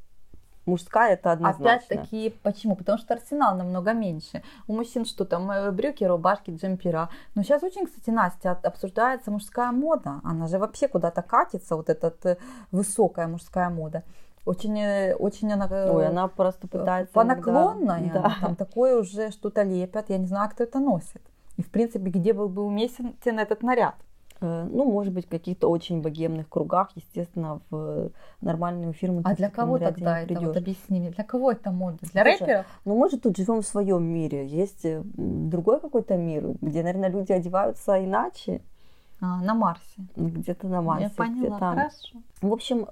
мужская 0.69 1.15
это 1.15 1.33
однозначно. 1.33 1.73
Опять-таки, 1.75 2.35
почему? 2.43 2.77
Потому 2.77 2.99
что 2.99 3.15
арсенал 3.15 3.57
намного 3.57 3.93
меньше. 3.93 4.43
У 4.69 4.75
мужчин 4.75 5.05
что 5.05 5.25
там, 5.25 5.51
э, 5.51 5.71
брюки, 5.73 6.05
рубашки, 6.05 6.51
джемпера. 6.51 7.09
Но 7.35 7.43
сейчас 7.43 7.63
очень, 7.63 7.87
кстати, 7.87 8.11
Настя, 8.11 8.53
обсуждается 8.63 9.31
мужская 9.31 9.73
мода. 9.73 10.21
Она 10.23 10.47
же 10.47 10.59
вообще 10.59 10.87
куда-то 10.87 11.23
катится, 11.23 11.75
вот 11.75 11.89
эта 11.89 12.15
э, 12.25 12.37
высокая 12.71 13.27
мужская 13.27 13.71
мода 13.71 14.05
очень, 14.49 14.79
э, 14.79 15.15
очень 15.15 15.53
она... 15.53 15.69
Э, 15.71 15.91
Ой, 15.91 16.07
она 16.07 16.29
просто 16.29 16.67
пытается... 16.67 17.13
По 17.13 17.25
наклонной, 17.25 18.11
да. 18.13 18.37
там 18.41 18.57
такое 18.57 18.99
уже 18.99 19.31
что-то 19.31 19.63
лепят, 19.63 20.11
я 20.11 20.19
не 20.19 20.27
знаю, 20.27 20.51
кто 20.51 20.65
это 20.65 20.79
носит. 20.79 21.23
И, 21.59 21.63
в 21.63 21.71
принципе, 21.71 22.11
где 22.11 22.33
был 22.33 22.49
бы 22.49 22.63
уместен 22.63 23.15
этот 23.39 23.63
наряд? 23.63 23.95
Э, 24.41 24.67
ну, 24.71 24.91
может 24.91 25.13
быть, 25.13 25.27
в 25.27 25.29
каких-то 25.29 25.69
очень 25.69 26.01
богемных 26.01 26.49
кругах, 26.49 26.89
естественно, 26.95 27.61
в 27.71 28.11
нормальную 28.41 28.95
фирму. 28.95 29.21
А 29.25 29.35
для 29.35 29.51
кого 29.51 29.79
тогда 29.79 30.21
это? 30.21 30.41
Вот 30.41 30.57
объясни 30.57 31.01
мне, 31.01 31.11
для 31.11 31.25
кого 31.25 31.53
это 31.53 31.71
мода? 31.71 31.99
Для 32.13 32.23
Слушай, 32.23 32.41
рэперов? 32.41 32.67
Ну, 32.85 32.97
мы 32.97 33.11
же 33.11 33.19
тут 33.19 33.37
живем 33.37 33.61
в 33.61 33.67
своем 33.67 34.03
мире. 34.03 34.47
Есть 34.47 34.87
другой 35.15 35.81
какой-то 35.81 36.17
мир, 36.17 36.55
где, 36.63 36.83
наверное, 36.83 37.11
люди 37.11 37.33
одеваются 37.33 38.03
иначе. 38.03 38.63
А, 39.21 39.43
на 39.43 39.55
Марсе. 39.55 40.03
Где-то 40.17 40.69
на 40.69 40.81
Марсе. 40.81 41.05
Я 41.05 41.11
поняла, 41.11 41.59
хорошо. 41.59 42.19
В 42.41 42.53
общем, 42.53 42.87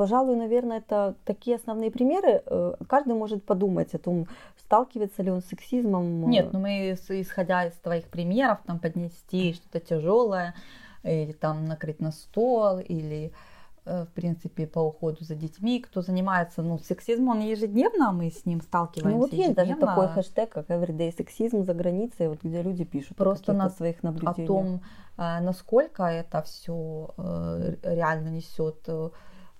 Пожалуй, 0.00 0.34
наверное, 0.34 0.78
это 0.78 1.14
такие 1.26 1.56
основные 1.56 1.90
примеры. 1.90 2.42
Э, 2.46 2.72
каждый 2.88 3.12
может 3.12 3.44
подумать 3.44 3.94
о 3.94 3.98
том, 3.98 4.26
сталкивается 4.56 5.22
ли 5.22 5.30
он 5.30 5.42
с 5.42 5.48
сексизмом. 5.48 6.30
Нет, 6.30 6.54
ну 6.54 6.58
мы, 6.58 6.96
исходя 7.10 7.66
из 7.66 7.74
твоих 7.74 8.06
примеров, 8.08 8.60
там 8.66 8.78
поднести 8.78 9.52
что-то 9.52 9.78
тяжелое, 9.78 10.54
или 11.02 11.32
там 11.32 11.66
накрыть 11.66 12.00
на 12.00 12.12
стол, 12.12 12.78
или 12.78 13.32
э, 13.84 14.06
в 14.06 14.08
принципе, 14.14 14.66
по 14.66 14.78
уходу 14.78 15.22
за 15.22 15.34
детьми, 15.34 15.80
кто 15.80 16.00
занимается, 16.00 16.62
ну, 16.62 16.78
сексизмом, 16.78 17.36
он 17.36 17.40
ежедневно, 17.40 18.10
мы 18.12 18.30
с 18.30 18.46
ним 18.46 18.62
сталкиваемся. 18.62 19.14
Ну, 19.14 19.18
вот 19.18 19.34
есть 19.34 19.54
даже 19.54 19.74
такой 19.74 20.08
хэштег, 20.08 20.48
как 20.48 20.70
everyday 20.70 21.14
сексизм 21.14 21.62
за 21.64 21.74
границей, 21.74 22.28
вот 22.28 22.38
где 22.42 22.62
люди 22.62 22.84
пишут 22.84 23.18
Просто 23.18 23.52
на 23.52 23.68
своих 23.68 24.02
наблюдениях. 24.02 24.38
О 24.38 24.46
том, 24.46 24.80
э, 25.18 25.40
насколько 25.42 26.04
это 26.04 26.40
все 26.40 27.10
реально 27.82 28.30
несет 28.30 28.78
э, 28.86 29.10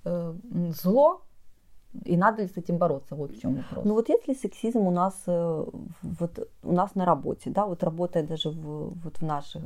зло, 0.05 1.23
и 2.05 2.17
надо 2.17 2.43
ли 2.43 2.49
с 2.49 2.57
этим 2.57 2.79
бороться? 2.79 3.17
Вот 3.17 3.33
в 3.33 3.41
чем 3.41 3.57
вопрос. 3.57 3.85
Ну 3.85 3.95
вот 3.95 4.09
если 4.09 4.35
сексизм 4.35 4.79
у 4.79 4.91
нас 4.91 5.25
э, 5.27 5.65
вот 6.03 6.49
у 6.63 6.73
нас 6.73 6.95
на 6.95 7.05
работе, 7.05 7.51
да, 7.51 7.67
вот 7.67 7.83
работая 7.83 8.23
даже 8.23 8.51
в, 8.51 8.95
вот 9.03 9.17
в 9.17 9.23
наших 9.23 9.63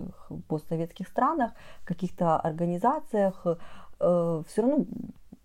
постсоветских 0.48 1.08
странах, 1.08 1.52
каких-то 1.84 2.38
организациях, 2.38 3.46
э, 4.00 4.42
все 4.48 4.62
равно 4.62 4.86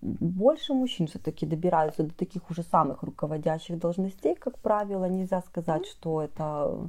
больше 0.02 0.74
мужчин 0.74 1.08
все-таки 1.08 1.46
добираются 1.46 2.04
до 2.04 2.14
таких 2.14 2.50
уже 2.50 2.64
самых 2.64 3.04
руководящих 3.04 3.78
должностей, 3.78 4.36
как 4.36 4.58
правило. 4.60 5.10
Нельзя 5.10 5.42
сказать, 5.42 5.86
что 5.86 6.22
это 6.22 6.72
Э, 6.72 6.88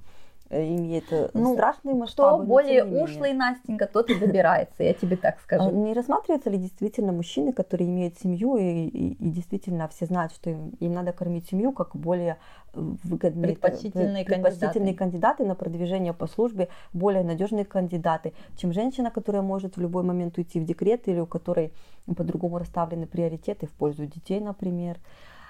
имеет 0.50 1.04
э, 1.12 1.30
ну, 1.32 1.54
страшные 1.54 1.94
масштабы. 1.94 2.38
Кто 2.38 2.46
более 2.46 2.84
ушлый, 2.84 3.32
Настенька, 3.32 3.86
тот 3.86 4.10
и 4.10 4.18
добирается, 4.18 4.82
я 4.82 4.94
тебе 4.94 5.16
так 5.16 5.40
скажу. 5.40 5.68
А 5.68 5.70
не 5.70 5.94
рассматриваются 5.94 6.50
ли 6.50 6.58
действительно 6.58 7.12
мужчины, 7.12 7.52
которые 7.52 7.88
имеют 7.88 8.18
семью, 8.18 8.56
и, 8.56 8.62
и, 8.62 9.12
и 9.12 9.30
действительно 9.30 9.86
все 9.88 10.06
знают, 10.06 10.32
что 10.32 10.50
им, 10.50 10.70
им 10.80 10.92
надо 10.92 11.12
кормить 11.12 11.48
семью, 11.48 11.72
как 11.72 11.94
более 11.94 12.38
э, 12.74 12.80
выгодные 13.04 13.52
предпочтительные, 13.52 14.24
предпочтительные 14.24 14.94
кандидаты. 14.94 14.98
кандидаты 14.98 15.44
на 15.44 15.54
продвижение 15.54 16.12
по 16.12 16.26
службе, 16.26 16.68
более 16.92 17.22
надежные 17.22 17.64
кандидаты, 17.64 18.32
чем 18.56 18.72
женщина, 18.72 19.10
которая 19.10 19.42
может 19.42 19.76
в 19.76 19.80
любой 19.80 20.02
момент 20.02 20.36
уйти 20.36 20.58
в 20.58 20.64
декрет 20.64 21.06
или 21.06 21.20
у 21.20 21.26
которой 21.26 21.72
по-другому 22.06 22.58
расставлены 22.58 23.06
приоритеты 23.06 23.66
в 23.66 23.70
пользу 23.70 24.06
детей, 24.06 24.40
например. 24.40 24.98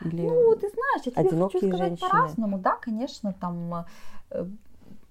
Или 0.05 0.27
ну, 0.27 0.57
ты 0.57 0.69
знаешь, 0.69 1.03
я 1.05 1.13
тебе 1.13 1.43
хочу 1.43 1.59
сказать 1.59 2.01
по-разному, 2.01 2.59
да, 2.59 2.77
конечно, 2.77 3.35
там 3.35 3.87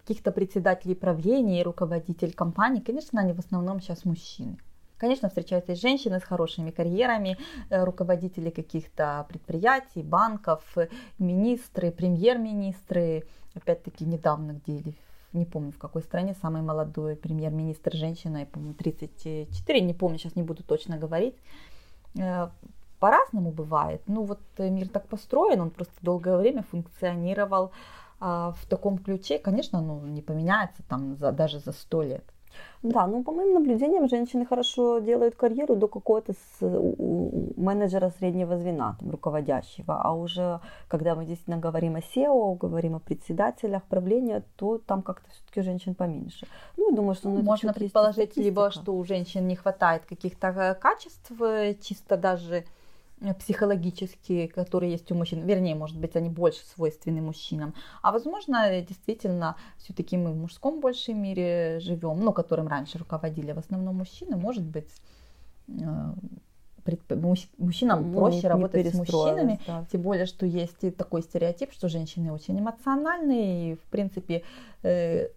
каких-то 0.10 0.32
председателей 0.32 0.96
правления 0.96 1.64
руководителей 1.64 2.32
компаний, 2.32 2.82
конечно, 2.82 3.22
они 3.22 3.34
в 3.34 3.40
основном 3.40 3.80
сейчас 3.80 4.06
мужчины. 4.06 4.58
Конечно, 4.98 5.28
встречаются 5.28 5.74
и 5.74 5.76
женщины 5.76 6.20
с 6.20 6.24
хорошими 6.24 6.72
карьерами, 6.72 7.38
э, 7.70 7.84
руководители 7.86 8.50
каких-то 8.50 9.26
предприятий, 9.30 10.02
банков, 10.04 10.78
министры, 11.20 11.92
премьер-министры. 11.92 13.24
Опять-таки 13.56 14.06
недавно, 14.06 14.54
где 14.54 14.78
или 14.80 14.94
не 15.34 15.46
помню 15.46 15.72
в 15.72 15.78
какой 15.78 16.02
стране, 16.02 16.36
самый 16.42 16.62
молодой 16.62 17.16
премьер-министр 17.16 17.96
женщина, 17.96 18.38
я 18.38 18.46
помню, 18.46 18.74
34, 18.74 19.82
не 19.82 19.94
помню, 19.94 20.18
сейчас 20.18 20.36
не 20.36 20.44
буду 20.44 20.64
точно 20.64 20.98
говорить. 20.98 21.36
Э, 22.20 22.50
по-разному 23.00 23.52
бывает. 23.52 24.02
Ну 24.08 24.24
вот 24.24 24.40
мир 24.58 24.88
так 24.90 25.08
построен, 25.08 25.62
он 25.62 25.70
просто 25.70 25.94
долгое 26.02 26.38
время 26.38 26.64
функционировал 26.64 27.72
а 28.20 28.52
в 28.52 28.66
таком 28.66 28.98
ключе, 28.98 29.40
конечно, 29.40 29.82
ну, 29.82 30.02
не 30.06 30.22
поменяется 30.22 30.84
там 30.88 31.16
за, 31.16 31.32
даже 31.32 31.60
за 31.60 31.72
сто 31.72 32.02
лет. 32.04 32.24
Да, 32.82 33.08
ну 33.08 33.24
по 33.24 33.32
моим 33.32 33.54
наблюдениям, 33.54 34.08
женщины 34.08 34.46
хорошо 34.46 35.00
делают 35.00 35.36
карьеру 35.36 35.76
до 35.76 35.88
какого-то 35.88 36.34
менеджера 37.58 38.10
среднего 38.20 38.58
звена, 38.58 38.96
там, 39.00 39.12
руководящего. 39.12 40.02
А 40.02 40.14
уже 40.14 40.60
когда 40.88 41.16
мы 41.16 41.26
действительно 41.26 41.58
говорим 41.58 41.96
о 41.96 42.00
SEO, 42.00 42.58
говорим 42.58 42.96
о 42.96 43.00
председателях 43.00 43.84
правления, 43.84 44.44
то 44.56 44.78
там 44.78 45.02
как-то 45.02 45.30
все-таки 45.30 45.62
женщин 45.62 45.94
поменьше. 45.94 46.48
Ну, 46.78 46.96
думаю, 46.96 47.16
что 47.16 47.30
ну, 47.30 47.42
можно 47.42 47.74
предположить 47.74 48.38
либо, 48.38 48.72
что 48.72 48.94
у 48.94 49.04
женщин 49.04 49.48
не 49.48 49.56
хватает 49.56 50.06
каких-то 50.06 50.48
э, 50.48 50.76
качеств, 50.76 51.32
э, 51.42 51.76
чисто 51.82 52.16
даже 52.16 52.64
психологические, 53.40 54.48
которые 54.48 54.94
есть 54.94 55.12
у 55.12 55.16
мужчин. 55.16 55.46
Вернее, 55.46 55.76
может 55.76 55.98
быть, 55.98 56.16
они 56.16 56.30
больше 56.30 56.60
свойственны 56.74 57.22
мужчинам. 57.22 57.74
А 58.02 58.12
возможно, 58.12 58.82
действительно, 58.82 59.56
все-таки 59.78 60.18
мы 60.18 60.32
в 60.32 60.38
мужском 60.38 60.80
большей 60.80 61.14
мире 61.14 61.80
живем, 61.82 62.20
ну, 62.20 62.34
которым 62.34 62.68
раньше 62.68 62.98
руководили 62.98 63.52
в 63.52 63.60
основном 63.60 63.98
мужчины, 63.98 64.38
может 64.38 64.64
быть, 64.64 64.90
э, 65.68 66.14
мужчинам 67.58 68.12
ну, 68.12 68.18
проще 68.18 68.42
не, 68.44 68.48
работать 68.48 68.86
не 68.86 68.92
с 68.92 68.94
мужчинами, 68.94 69.60
да. 69.68 69.86
тем 69.92 70.02
более, 70.02 70.26
что 70.26 70.46
есть 70.46 70.84
и 70.84 70.92
такой 70.92 71.22
стереотип, 71.22 71.72
что 71.74 71.90
женщины 71.90 72.32
очень 72.32 72.60
эмоциональные, 72.60 73.74
и, 73.74 73.76
в 73.76 73.84
принципе, 73.90 74.44
э, 74.84 75.28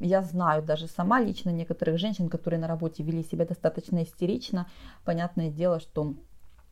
я 0.00 0.22
знаю 0.22 0.62
даже 0.62 0.88
сама 0.88 1.20
лично 1.20 1.50
некоторых 1.50 1.98
женщин, 1.98 2.28
которые 2.28 2.58
на 2.58 2.66
работе 2.66 3.02
вели 3.02 3.22
себя 3.22 3.44
достаточно 3.44 4.02
истерично. 4.02 4.66
Понятное 5.04 5.50
дело, 5.50 5.78
что 5.78 6.02
э, 6.12 6.14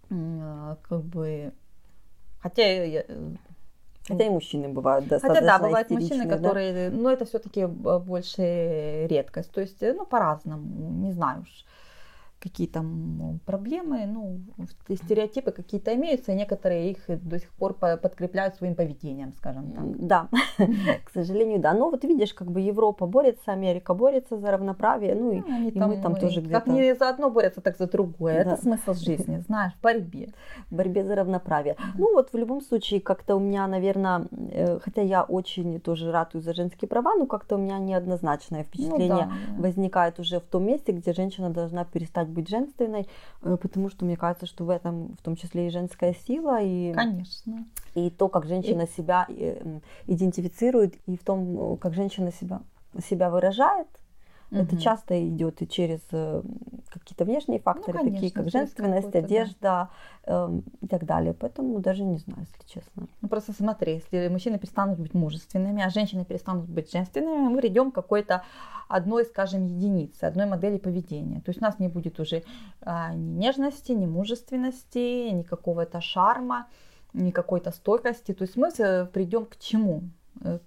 как 0.09 1.03
бы, 1.03 1.53
хотя 2.41 2.63
я, 2.85 3.05
э, 3.07 3.31
Хотя 4.07 4.25
и 4.25 4.31
мужчины 4.31 4.69
бывают 4.69 5.07
достаточно 5.07 5.41
Хотя 5.41 5.59
да, 5.59 5.65
бывают 5.65 5.91
мужчины, 5.91 6.25
да? 6.25 6.37
которые, 6.37 6.91
но 6.91 7.11
это 7.11 7.27
все-таки 7.27 7.67
больше 7.67 9.07
редкость. 9.07 9.53
То 9.53 9.61
есть, 9.61 9.81
ну, 9.83 10.07
по-разному, 10.07 10.91
не 11.05 11.13
знаю 11.13 11.43
уж 11.43 11.65
какие 12.41 12.67
там 12.67 13.41
проблемы, 13.47 14.07
ну, 14.07 14.41
стереотипы 14.95 15.51
какие-то 15.51 15.95
имеются, 15.95 16.33
и 16.33 16.35
некоторые 16.35 16.93
их 16.93 17.05
до 17.09 17.39
сих 17.39 17.51
пор 17.53 17.75
подкрепляют 17.75 18.57
своим 18.57 18.75
поведением, 18.75 19.33
скажем 19.33 19.73
так. 19.73 20.07
Да, 20.07 20.29
к 21.05 21.11
сожалению, 21.13 21.59
да. 21.59 21.75
Но 21.75 21.91
вот 21.91 22.05
видишь, 22.05 22.35
как 22.35 22.51
бы 22.51 22.61
Европа 22.61 23.07
борется, 23.07 23.53
Америка 23.53 23.95
борется 23.95 24.39
за 24.39 24.51
равноправие, 24.51 25.15
ну 25.15 25.33
и, 25.33 25.41
ну, 25.41 25.69
и 25.69 25.71
там, 25.73 25.91
мы 25.91 26.03
там 26.03 26.15
тоже 26.15 26.41
где-то... 26.41 26.61
Как 26.61 26.67
не 26.69 26.95
за 26.95 27.09
одно 27.09 27.31
борются, 27.31 27.61
так 27.61 27.77
за 27.77 27.87
другое. 27.87 28.45
Да. 28.45 28.53
Это 28.53 28.63
смысл 28.63 28.95
жизни, 28.95 29.39
знаешь, 29.47 29.73
в 29.75 29.81
борьбе. 29.81 30.33
В 30.71 30.77
борьбе 30.77 31.05
за 31.05 31.17
равноправие. 31.17 31.77
Ну 31.95 32.13
вот 32.13 32.33
в 32.33 32.37
любом 32.37 32.61
случае, 32.61 33.01
как-то 33.01 33.37
у 33.37 33.41
меня, 33.41 33.67
наверное, 33.67 34.27
э, 34.31 34.79
хотя 34.79 35.03
я 35.03 35.23
очень 35.23 35.81
тоже 35.81 36.13
ратую 36.13 36.43
за 36.43 36.55
женские 36.55 36.89
права, 36.89 37.15
но 37.17 37.27
как-то 37.27 37.57
у 37.57 37.59
меня 37.59 37.79
неоднозначное 37.79 38.63
впечатление 38.63 39.09
ну, 39.09 39.17
да, 39.17 39.63
возникает 39.63 40.19
уже 40.21 40.39
в 40.41 40.45
том 40.45 40.65
месте, 40.65 40.93
где 40.93 41.13
женщина 41.13 41.51
должна 41.51 41.85
перестать 41.85 42.28
перестать 42.29 42.35
быть 42.35 42.49
женственной, 42.49 43.09
э, 43.43 43.57
потому 43.61 43.89
что 43.89 44.05
мне 44.05 44.17
кажется, 44.17 44.47
что 44.47 44.65
в 44.65 44.71
этом 44.71 45.17
в 45.17 45.23
том 45.23 45.37
числе 45.37 45.67
и 45.67 45.71
женская 45.71 46.15
сила, 46.15 46.61
и, 46.63 46.93
Конечно. 46.93 47.67
и 47.95 48.11
то, 48.11 48.29
как 48.29 48.47
женщина 48.47 48.83
и... 48.83 48.89
себя 48.89 49.27
э, 49.29 49.81
идентифицирует, 50.07 50.95
и 51.07 51.17
в 51.17 51.25
том, 51.25 51.77
как 51.79 51.95
женщина 51.95 52.33
себя, 52.33 52.61
себя 53.03 53.31
выражает, 53.31 53.89
Угу. 54.51 54.61
Это 54.61 54.81
часто 54.81 55.29
идет 55.29 55.61
и 55.61 55.69
через 55.69 56.01
э, 56.11 56.43
какие-то 56.89 57.25
внешние 57.25 57.61
факторы, 57.61 57.99
ну, 57.99 58.05
конечно, 58.05 58.17
такие 58.17 58.33
как 58.33 58.51
женственность, 58.51 59.15
одежда 59.15 59.57
да. 59.61 59.91
э, 60.25 60.61
и 60.81 60.87
так 60.87 61.05
далее. 61.05 61.35
Поэтому 61.35 61.79
даже 61.81 62.03
не 62.03 62.17
знаю, 62.17 62.41
если 62.41 62.67
честно. 62.67 63.09
Ну 63.21 63.29
просто 63.29 63.53
смотри, 63.53 63.95
если 63.95 64.29
мужчины 64.29 64.59
перестанут 64.59 64.99
быть 64.99 65.13
мужественными, 65.13 65.83
а 65.83 65.91
женщины 65.91 66.25
перестанут 66.25 66.69
быть 66.69 66.91
женственными, 66.91 67.49
мы 67.49 67.59
придем 67.59 67.91
к 67.91 67.95
какой-то 67.95 68.43
одной, 68.89 69.27
скажем, 69.27 69.65
единицы, 69.67 70.25
одной 70.25 70.47
модели 70.47 70.79
поведения. 70.79 71.41
То 71.41 71.51
есть 71.51 71.61
у 71.61 71.65
нас 71.65 71.79
не 71.79 71.89
будет 71.89 72.19
уже 72.19 72.43
а, 72.81 73.13
ни 73.13 73.39
нежности, 73.39 73.93
ни 73.93 74.07
мужественности, 74.07 75.29
ни 75.31 75.43
какого-то 75.43 76.01
шарма, 76.01 76.69
ни 77.13 77.31
какой-то 77.31 77.71
стойкости. 77.71 78.33
То 78.33 78.45
есть 78.45 78.57
мы 78.57 78.71
придем 79.13 79.45
к 79.45 79.59
чему? 79.59 80.05
Э, 80.41 80.59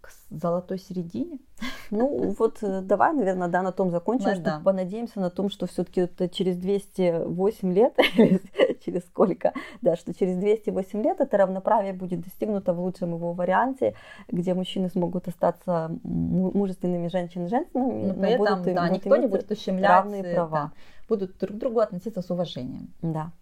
к 0.00 0.10
золотой 0.30 0.78
середине. 0.78 1.38
Ну 1.92 2.36
вот 2.38 2.58
э, 2.62 2.82
давай, 2.82 3.12
наверное, 3.12 3.48
да, 3.48 3.62
на 3.62 3.72
том 3.72 3.90
закончим, 3.90 4.26
да, 4.26 4.34
что 4.34 4.44
да. 4.44 4.60
понадеемся 4.64 5.18
на 5.18 5.28
том, 5.28 5.50
что 5.50 5.66
все-таки 5.66 6.02
вот 6.02 6.30
через 6.30 6.56
208 6.56 7.72
лет, 7.72 7.98
через 8.84 9.02
сколько, 9.06 9.52
да, 9.82 9.96
что 9.96 10.14
через 10.14 10.36
208 10.36 11.02
лет 11.02 11.20
это 11.20 11.36
равноправие 11.36 11.92
будет 11.92 12.20
достигнуто 12.20 12.74
в 12.74 12.80
лучшем 12.80 13.14
его 13.14 13.32
варианте, 13.32 13.96
где 14.28 14.54
мужчины 14.54 14.88
смогут 14.88 15.26
остаться 15.26 15.90
мужественными, 16.04 17.08
женщины 17.08 17.48
женственными, 17.48 18.06
но, 18.06 18.14
но 18.14 18.20
при 18.22 18.30
этом, 18.30 18.58
будут, 18.60 18.74
да, 18.74 18.88
никто 18.88 19.16
не 19.16 19.26
будет 19.26 19.50
ущемлять, 19.50 19.90
равные 19.90 20.22
права. 20.22 20.50
Да, 20.50 20.72
будут 21.08 21.36
друг 21.38 21.56
к 21.56 21.58
другу 21.58 21.80
относиться 21.80 22.22
с 22.22 22.30
уважением. 22.30 22.94
Да. 23.02 23.32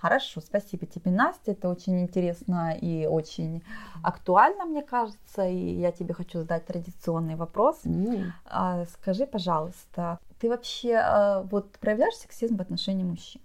Хорошо, 0.00 0.40
спасибо 0.40 0.86
тебе, 0.86 1.10
Настя. 1.10 1.52
Это 1.52 1.68
очень 1.68 2.00
интересно 2.00 2.76
и 2.80 3.06
очень 3.06 3.62
актуально, 4.02 4.64
мне 4.64 4.82
кажется. 4.82 5.46
И 5.48 5.80
я 5.80 5.90
тебе 5.90 6.14
хочу 6.14 6.38
задать 6.38 6.66
традиционный 6.66 7.34
вопрос. 7.34 7.80
Mm. 7.84 8.86
Скажи, 8.92 9.26
пожалуйста, 9.26 10.20
ты 10.38 10.48
вообще 10.48 10.94
а, 10.94 11.42
вот 11.50 11.78
проявляешь 11.78 12.14
сексизм 12.14 12.56
в 12.56 12.60
отношении 12.60 13.04
мужчин? 13.04 13.40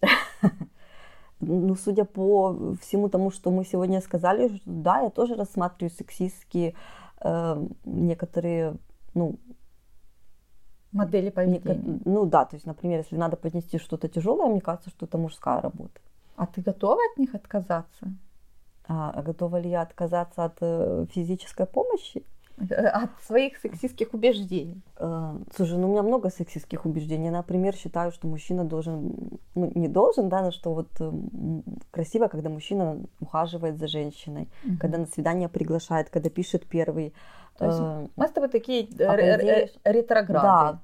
Ну, 1.40 1.74
судя 1.74 2.04
по 2.04 2.76
всему 2.80 3.08
тому, 3.10 3.30
что 3.30 3.50
мы 3.50 3.64
сегодня 3.64 4.00
сказали, 4.00 4.62
да, 4.64 5.00
я 5.00 5.10
тоже 5.10 5.34
рассматриваю 5.34 5.90
сексистские 5.90 6.74
э, 7.20 7.66
некоторые, 7.84 8.76
ну, 9.12 9.38
модели 10.94 11.30
поведения. 11.30 12.00
Ну 12.04 12.24
да, 12.24 12.44
то 12.44 12.56
есть, 12.56 12.66
например, 12.66 13.00
если 13.00 13.16
надо 13.16 13.36
поднести 13.36 13.78
что-то 13.78 14.08
тяжелое, 14.08 14.48
мне 14.48 14.60
кажется, 14.60 14.90
что 14.90 15.06
это 15.06 15.18
мужская 15.18 15.60
работа. 15.60 16.00
А 16.36 16.46
ты 16.46 16.62
готова 16.62 17.00
от 17.12 17.18
них 17.18 17.34
отказаться? 17.34 18.14
А, 18.86 19.10
а 19.10 19.22
готова 19.22 19.60
ли 19.60 19.70
я 19.70 19.82
отказаться 19.82 20.44
от 20.44 20.58
э, 20.60 21.06
физической 21.10 21.66
помощи? 21.66 22.24
Э, 22.58 22.86
от 22.86 23.10
своих 23.26 23.56
сексистских 23.58 24.14
убеждений. 24.14 24.80
Э, 24.96 25.36
слушай, 25.56 25.76
ну 25.76 25.88
у 25.88 25.90
меня 25.90 26.02
много 26.02 26.30
сексистских 26.30 26.86
убеждений. 26.86 27.30
Например, 27.30 27.74
считаю, 27.74 28.12
что 28.12 28.28
мужчина 28.28 28.64
должен, 28.64 29.12
ну 29.54 29.72
не 29.74 29.88
должен, 29.88 30.28
да, 30.28 30.42
но 30.42 30.50
что 30.52 30.72
вот 30.72 30.88
э, 31.00 31.12
красиво, 31.90 32.28
когда 32.28 32.50
мужчина 32.50 32.98
ухаживает 33.20 33.78
за 33.78 33.88
женщиной, 33.88 34.48
угу. 34.64 34.76
когда 34.80 34.98
на 34.98 35.06
свидание 35.06 35.48
приглашает, 35.48 36.10
когда 36.10 36.30
пишет 36.30 36.64
первый 36.66 37.12
то 37.58 37.66
есть 37.66 37.78
э, 37.80 38.06
мы 38.16 38.26
с 38.26 38.30
тобой 38.32 38.48
такие 38.48 38.88
а 38.98 39.14
идее, 39.14 39.70
ретрограды. 39.84 40.42
Да, 40.42 40.80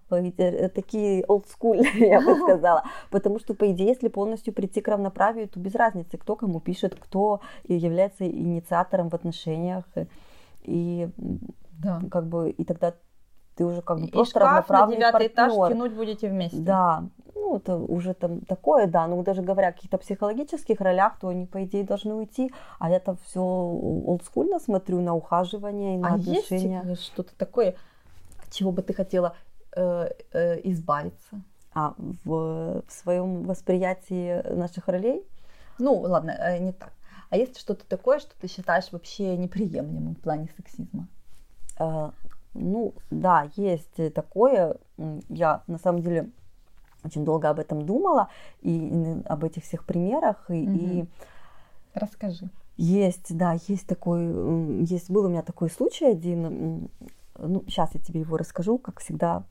такие 0.68 1.24
олдскуль, 1.24 1.80
я 1.94 2.20
бы 2.20 2.36
сказала. 2.36 2.84
Потому 3.10 3.40
что, 3.40 3.54
по 3.54 3.70
идее, 3.72 3.88
если 3.88 4.08
полностью 4.08 4.54
прийти 4.54 4.80
к 4.80 4.88
равноправию, 4.88 5.48
то 5.48 5.58
без 5.58 5.74
разницы, 5.74 6.16
кто 6.16 6.36
кому 6.36 6.60
пишет, 6.60 6.94
кто 6.94 7.40
является 7.66 8.24
инициатором 8.24 9.08
в 9.10 9.14
отношениях. 9.14 9.84
И 10.62 11.08
да. 11.72 12.00
как 12.10 12.26
бы 12.26 12.50
и 12.50 12.64
тогда 12.64 12.94
ты 13.56 13.64
уже 13.64 13.82
как 13.82 14.00
бы 14.00 14.06
и 14.06 14.10
просто 14.10 14.40
равноправный 14.40 14.96
на 14.96 15.10
девятый 15.10 15.28
партнер. 15.28 15.48
этаж 15.48 15.68
тянуть 15.68 15.92
будете 15.92 16.28
вместе. 16.28 16.58
Да, 16.58 17.04
ну, 17.34 17.56
это 17.56 17.76
уже 17.76 18.14
там 18.14 18.40
такое, 18.42 18.86
да, 18.86 19.06
но 19.06 19.22
даже 19.22 19.42
говоря 19.42 19.68
о 19.68 19.72
каких-то 19.72 19.98
психологических 19.98 20.80
ролях, 20.80 21.18
то 21.18 21.28
они, 21.28 21.46
по 21.46 21.64
идее, 21.64 21.84
должны 21.84 22.14
уйти, 22.14 22.52
а 22.78 22.90
я 22.90 23.00
там 23.00 23.16
все 23.24 23.40
олдскульно 23.40 24.58
смотрю 24.60 25.00
на 25.00 25.14
ухаживание 25.14 25.96
и 25.96 25.98
на 25.98 26.08
а 26.08 26.14
отношения. 26.14 26.82
есть 26.86 27.04
что-то 27.04 27.34
такое, 27.36 27.76
от 28.44 28.52
чего 28.52 28.72
бы 28.72 28.82
ты 28.82 28.92
хотела 28.92 29.34
э, 29.76 30.10
э, 30.32 30.60
избавиться? 30.70 31.42
А 31.72 31.94
в, 31.96 32.82
в 32.86 32.92
своем 32.92 33.44
восприятии 33.44 34.42
наших 34.54 34.88
ролей? 34.88 35.24
Ну, 35.78 35.94
ладно, 36.00 36.32
э, 36.32 36.58
не 36.58 36.72
так. 36.72 36.92
А 37.30 37.36
есть 37.36 37.58
что-то 37.58 37.86
такое, 37.86 38.18
что 38.18 38.32
ты 38.40 38.48
считаешь 38.48 38.90
вообще 38.90 39.36
неприемлемым 39.36 40.14
в 40.14 40.20
плане 40.20 40.48
сексизма? 40.56 41.06
Э, 41.78 42.10
ну, 42.54 42.94
да, 43.10 43.48
есть 43.56 44.12
такое. 44.14 44.76
Я 45.28 45.62
на 45.66 45.78
самом 45.78 46.02
деле 46.02 46.30
очень 47.04 47.24
долго 47.24 47.48
об 47.48 47.58
этом 47.58 47.86
думала 47.86 48.28
и, 48.60 48.76
и 48.76 49.22
об 49.26 49.44
этих 49.44 49.64
всех 49.64 49.84
примерах 49.84 50.50
и, 50.50 50.68
угу. 50.68 50.78
и 50.78 51.04
расскажи. 51.94 52.50
Есть, 52.76 53.36
да, 53.36 53.56
есть 53.68 53.86
такой, 53.86 54.84
есть 54.84 55.10
был 55.10 55.26
у 55.26 55.28
меня 55.28 55.42
такой 55.42 55.68
случай 55.70 56.06
один. 56.06 56.88
Ну, 57.38 57.64
сейчас 57.66 57.94
я 57.94 58.00
тебе 58.00 58.20
его 58.20 58.36
расскажу, 58.36 58.78
как 58.78 59.00
всегда, 59.00 59.44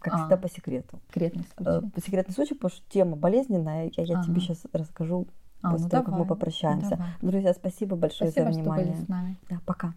как 0.00 0.14
а, 0.14 0.18
всегда 0.18 0.36
по 0.36 0.48
секрету. 0.48 0.98
Секретный 1.08 1.44
э, 1.58 1.62
случай. 1.62 1.90
По 1.90 2.00
секретный 2.00 2.34
случай, 2.34 2.54
потому 2.54 2.70
что 2.70 2.90
тема 2.90 3.16
болезненная. 3.16 3.92
Я, 3.96 4.04
я 4.04 4.18
ага. 4.18 4.26
тебе 4.26 4.40
сейчас 4.40 4.58
расскажу 4.72 5.28
а, 5.62 5.70
после 5.70 5.84
ну 5.84 5.90
того, 5.90 6.04
давай, 6.04 6.04
как 6.04 6.18
мы 6.18 6.26
попрощаемся. 6.26 6.90
Давай. 6.90 7.08
Друзья, 7.22 7.54
спасибо 7.54 7.96
большое 7.96 8.30
спасибо, 8.30 8.52
за 8.52 8.60
внимание. 8.60 8.86
Что 8.86 8.94
были 8.94 9.04
с 9.04 9.08
нами. 9.08 9.36
Да, 9.48 9.60
пока. 9.64 9.94